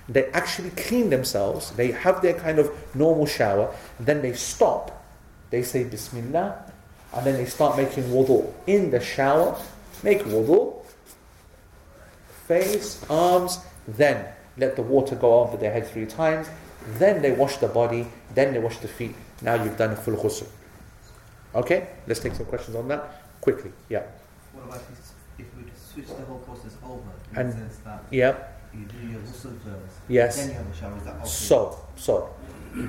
[0.07, 5.00] they actually clean themselves, they have their kind of normal shower, then they stop,
[5.51, 6.55] they say Bismillah,
[7.13, 9.55] and then they start making wudu in the shower,
[10.01, 10.73] make wudu,
[12.47, 14.25] face, arms, then
[14.57, 16.47] let the water go over their head three times,
[16.97, 19.15] then they wash the body, then they wash the feet.
[19.41, 20.47] Now you've done a full ghusl.
[21.53, 23.71] Okay, let's take some questions on that quickly.
[23.89, 24.03] Yeah.
[24.53, 28.03] What about if, if we switch the whole process over in And- the sense that
[28.09, 28.35] Yeah.
[28.73, 30.37] You do your ghusl first, Yes.
[30.37, 30.97] then you have a shower?
[30.97, 31.25] Is that okay?
[31.27, 32.29] So, so,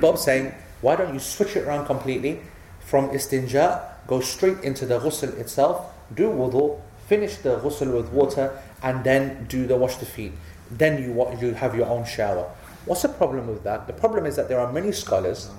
[0.01, 2.41] Bob's saying, why don't you switch it around completely
[2.81, 8.59] from istinja, go straight into the ghusl itself, do wudu, finish the ghusl with water,
[8.83, 10.33] and then do the wash the feet.
[10.71, 12.51] Then you you have your own shower.
[12.87, 13.87] What's the problem with that?
[13.87, 15.51] The problem is that there are many scholars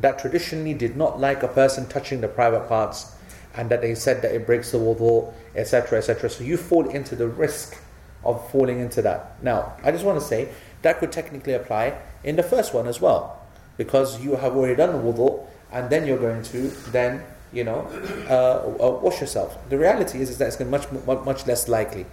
[0.00, 3.14] that traditionally did not like a person touching the private parts,
[3.54, 6.28] and that they said that it breaks the wudu, etc., etc.
[6.30, 7.76] So you fall into the risk
[8.24, 9.42] of falling into that.
[9.42, 10.48] Now, I just want to say
[10.82, 13.40] that could technically apply in the first one as well,
[13.76, 17.86] because you have already done the wudu, and then you're going to then you know
[18.28, 19.58] uh, uh, wash yourself.
[19.68, 22.06] The reality is, is that it's much much less likely,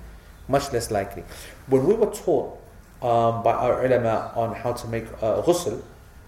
[0.47, 1.23] much less likely.
[1.67, 2.57] When we were taught
[3.01, 5.81] um, by our ulama on how to make uh, ghusl,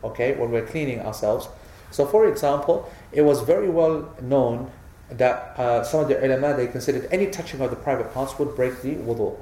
[0.03, 1.47] okay, when we're cleaning ourselves.
[1.91, 4.71] So, for example, it was very well known
[5.09, 8.55] that uh, some of the ulama they considered any touching of the private parts would
[8.55, 9.37] break the wudu.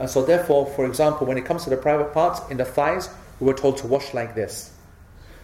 [0.00, 3.10] And so, therefore, for example, when it comes to the private parts in the thighs,
[3.38, 4.72] we were told to wash like this,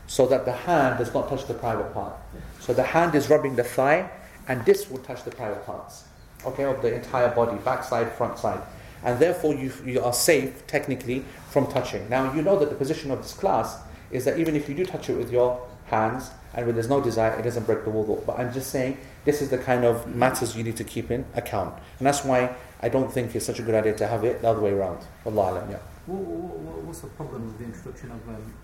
[0.06, 2.14] so that the hand does not touch the private part.
[2.60, 4.10] So the hand is rubbing the thigh,
[4.48, 6.04] and this will touch the private parts,
[6.46, 8.60] okay, of the entire body, backside, front side,
[9.04, 12.08] and therefore you you are safe technically from touching.
[12.08, 13.78] Now you know that the position of this class
[14.10, 17.00] is that even if you do touch it with your hands and when there's no
[17.00, 18.24] desire, it doesn't break the wudu.
[18.24, 18.96] But I'm just saying
[19.26, 22.54] this is the kind of matters you need to keep in account, and that's why
[22.80, 25.00] I don't think it's such a good idea to have it the other way around.
[25.24, 25.78] Allah alam, yeah.
[26.06, 28.54] What, what, what's the problem with the introduction of um,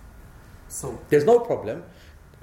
[0.69, 1.09] soap?
[1.09, 1.83] There's no problem.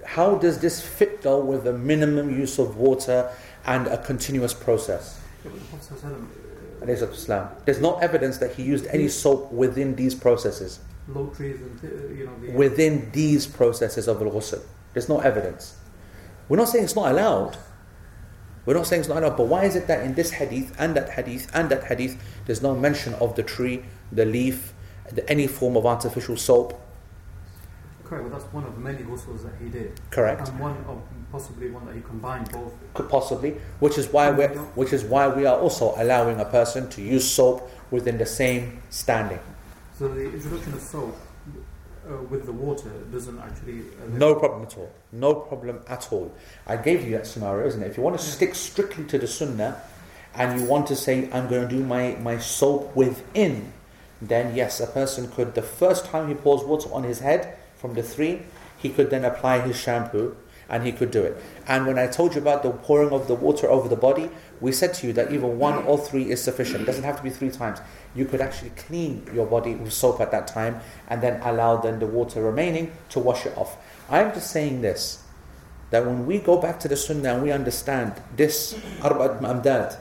[0.05, 3.31] How does this fit though with the minimum use of water
[3.65, 5.19] and a continuous process?
[5.43, 6.49] Yeah, but the Prophet sallallahu alaihi wasallam,
[6.81, 7.65] Alayhi salatu wasalam.
[7.65, 10.79] There's no evidence that he used any soap within these processes.
[11.09, 14.61] uh, low trees and uh, you know the Within these processes of al-ghusl.
[14.93, 15.75] There's no evidence.
[16.47, 17.57] We're not saying it's not allowed.
[18.65, 19.37] We're not saying it's not allowed.
[19.37, 22.61] But why is it that in this hadith and that hadith and that hadith, there's
[22.61, 24.73] no mention of the tree, the leaf,
[25.11, 26.79] the, any form of artificial soap?
[28.09, 28.23] correct.
[28.29, 30.47] Well, that's one of many ghusls that he did, Correct.
[30.49, 31.01] and one of
[31.31, 32.73] possibly one that he combined both.
[32.95, 34.49] Could possibly, which is why we're.
[34.75, 38.81] which is why we are also allowing a person to use soap within the same
[38.89, 39.39] standing.
[39.97, 41.15] So the introduction of soap
[42.29, 43.81] with the water doesn't actually.
[43.81, 44.91] Uh, No problem at all.
[45.11, 46.31] No problem at all.
[46.67, 47.87] I gave you that scenario, isn't it?
[47.87, 49.81] If you want to stick strictly to the sunnah
[50.35, 53.73] and you want to say, I'm going to do my, my soap within,
[54.21, 57.93] then yes, a person could, the first time he pours water on his head from
[57.93, 58.41] the three,
[58.77, 60.35] he could then apply his shampoo
[60.69, 61.41] and he could do it.
[61.67, 64.29] And when I told you about the pouring of the water over the body,
[64.60, 66.82] we said to you that even one or three is sufficient.
[66.82, 67.80] It doesn't have to be three times.
[68.14, 71.98] You could actually clean your body with soap at that time and then allow then
[71.98, 73.76] the water remaining to wash it off.
[74.10, 75.22] I'm just saying this
[75.90, 79.96] that when we go back to the Sunnah and we understand this Arba'at Amdad,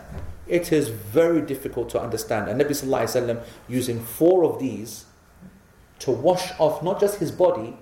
[0.48, 2.50] it is very difficult to understand.
[2.50, 5.06] And Nabi Sallallahu Alaihi Wasallam using four of these
[6.00, 7.78] to wash off not just his body,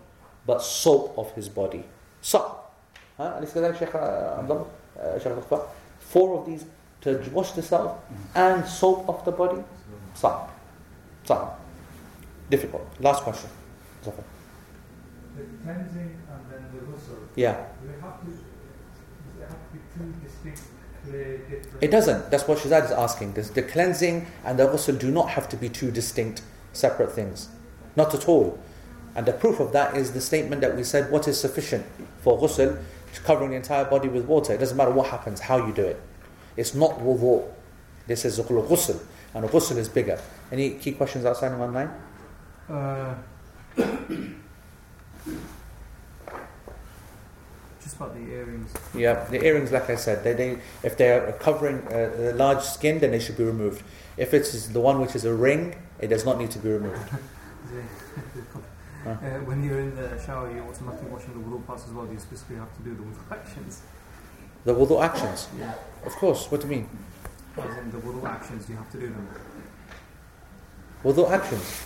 [0.46, 1.86] but soap of his body.
[2.22, 2.60] So,
[3.18, 3.40] huh?
[3.40, 4.66] أليس كذلك شيخ عبد الله؟
[5.00, 5.62] uh, شيخ الأخبار?
[6.09, 6.65] Four of these
[7.03, 7.99] to wash the self
[8.35, 9.63] and soap of the body.
[10.15, 10.49] So,
[11.25, 11.51] so
[12.51, 12.87] difficult.
[13.01, 13.51] Last question.
[14.05, 14.25] Zafar.
[15.37, 17.53] The cleansing and then the ghusl, Yeah.
[17.53, 20.63] have to, it have to be two distinct.
[21.81, 22.31] It doesn't.
[22.31, 23.35] That's what Shazad is asking.
[23.35, 26.43] This, the cleansing and the ghusl do not have to be two distinct,
[26.73, 27.49] separate things.
[27.95, 28.59] Not at all.
[29.15, 31.87] And the proof of that is the statement that we said what is sufficient
[32.21, 32.83] for ghusl,
[33.19, 34.53] covering the entire body with water.
[34.53, 36.01] It doesn't matter what happens, how you do it.
[36.57, 37.45] It's not wudu.
[38.07, 39.01] This is ghusl.
[39.35, 40.19] And ghusl is bigger.
[40.51, 41.91] Any key questions outstanding online?
[42.69, 43.15] Uh,
[47.83, 48.73] just about the earrings.
[48.95, 52.99] Yeah, the earrings, like I said, they, they if they're covering uh, a large skin,
[53.01, 53.83] then they should be removed.
[54.17, 57.11] If it's the one which is a ring, it does not need to be removed.
[59.13, 62.07] uh, when you're in the shower, you're automatically washing the wudu parts as well.
[62.07, 63.83] Do you specifically have to do the wudu actions?
[64.65, 65.75] The wudu actions, Yeah.
[66.05, 66.51] of course.
[66.51, 66.89] What do you mean?
[67.57, 69.29] As in the wudu actions, you have to do them.
[71.05, 71.83] Wudu actions.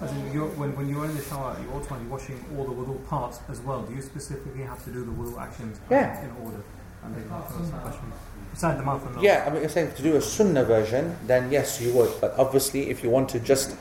[0.00, 3.06] As in, you're, when, when you're in the shower, you're automatically washing all the wudu
[3.08, 3.82] parts as well.
[3.82, 6.22] Do you specifically have to do the wudu actions Yeah.
[6.24, 6.62] in order?
[7.04, 8.12] And then that's the question.
[8.60, 9.22] The mouth and nose.
[9.24, 12.10] Yeah, I mean, you're saying to do a sunnah version, then yes, you would.
[12.20, 13.76] But obviously, if you want to just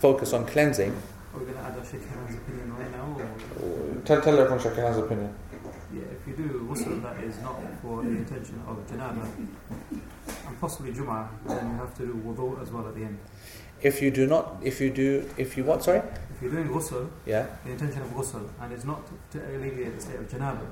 [0.00, 0.96] focus on cleansing,
[1.36, 3.14] Are we going to add our Sheikh Han's opinion right now?
[3.14, 4.00] Or?
[4.06, 5.34] tell, tell everyone Shakir's opinion.
[5.92, 9.22] Yeah, if you do ghusl that is not for the intention of janaba
[10.46, 13.18] and possibly Jum'ah, then you have to do wudu as well at the end.
[13.82, 15.84] If you do not, if you do, if you what?
[15.84, 15.98] Sorry.
[15.98, 17.46] If you're doing ghusl, Yeah.
[17.64, 20.66] the intention of ghusl, and it's not to alleviate the state of janaba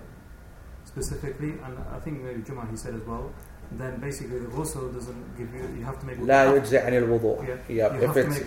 [0.86, 3.30] specifically, and I think maybe Jum'ah he said as well,
[3.72, 6.26] then basically the ghusl doesn't give you, you have to make wudu.
[6.26, 7.58] لا يجزي عن الوضوء.
[7.68, 7.94] Yeah.
[7.96, 8.40] if it's,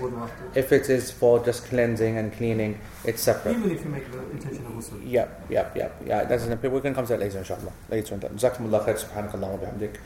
[0.56, 3.58] If it is for just cleansing and cleaning, it's separate.
[3.58, 5.02] Even if you make the intention of ghusl.
[5.04, 5.90] Yeah, yeah, yeah.
[6.06, 6.24] yeah.
[6.24, 7.74] That's an, we can come to that later inshallah.
[7.90, 8.22] Later on.
[8.22, 10.00] جزاكم Khair, خير سبحانك اللهم وبحمدك.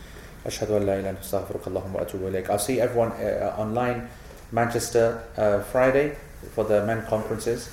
[0.45, 2.49] Ashhadu أن لا إله إلا أنت أستغفرك اللهم وأتوب إليك.
[2.49, 4.09] I'll see everyone uh, online
[4.51, 6.15] Manchester uh, Friday
[6.55, 7.69] for the men conferences,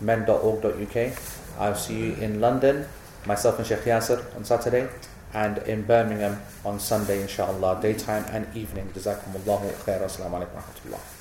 [0.00, 1.12] men.org.uk.
[1.58, 2.86] I'll see you in London,
[3.26, 4.88] myself and Sheikh Yasser on Saturday
[5.34, 8.88] and in Birmingham on Sunday, inshallah, daytime and evening.
[8.94, 10.00] Jazakumullahu khair.
[10.02, 11.11] Assalamu alaikum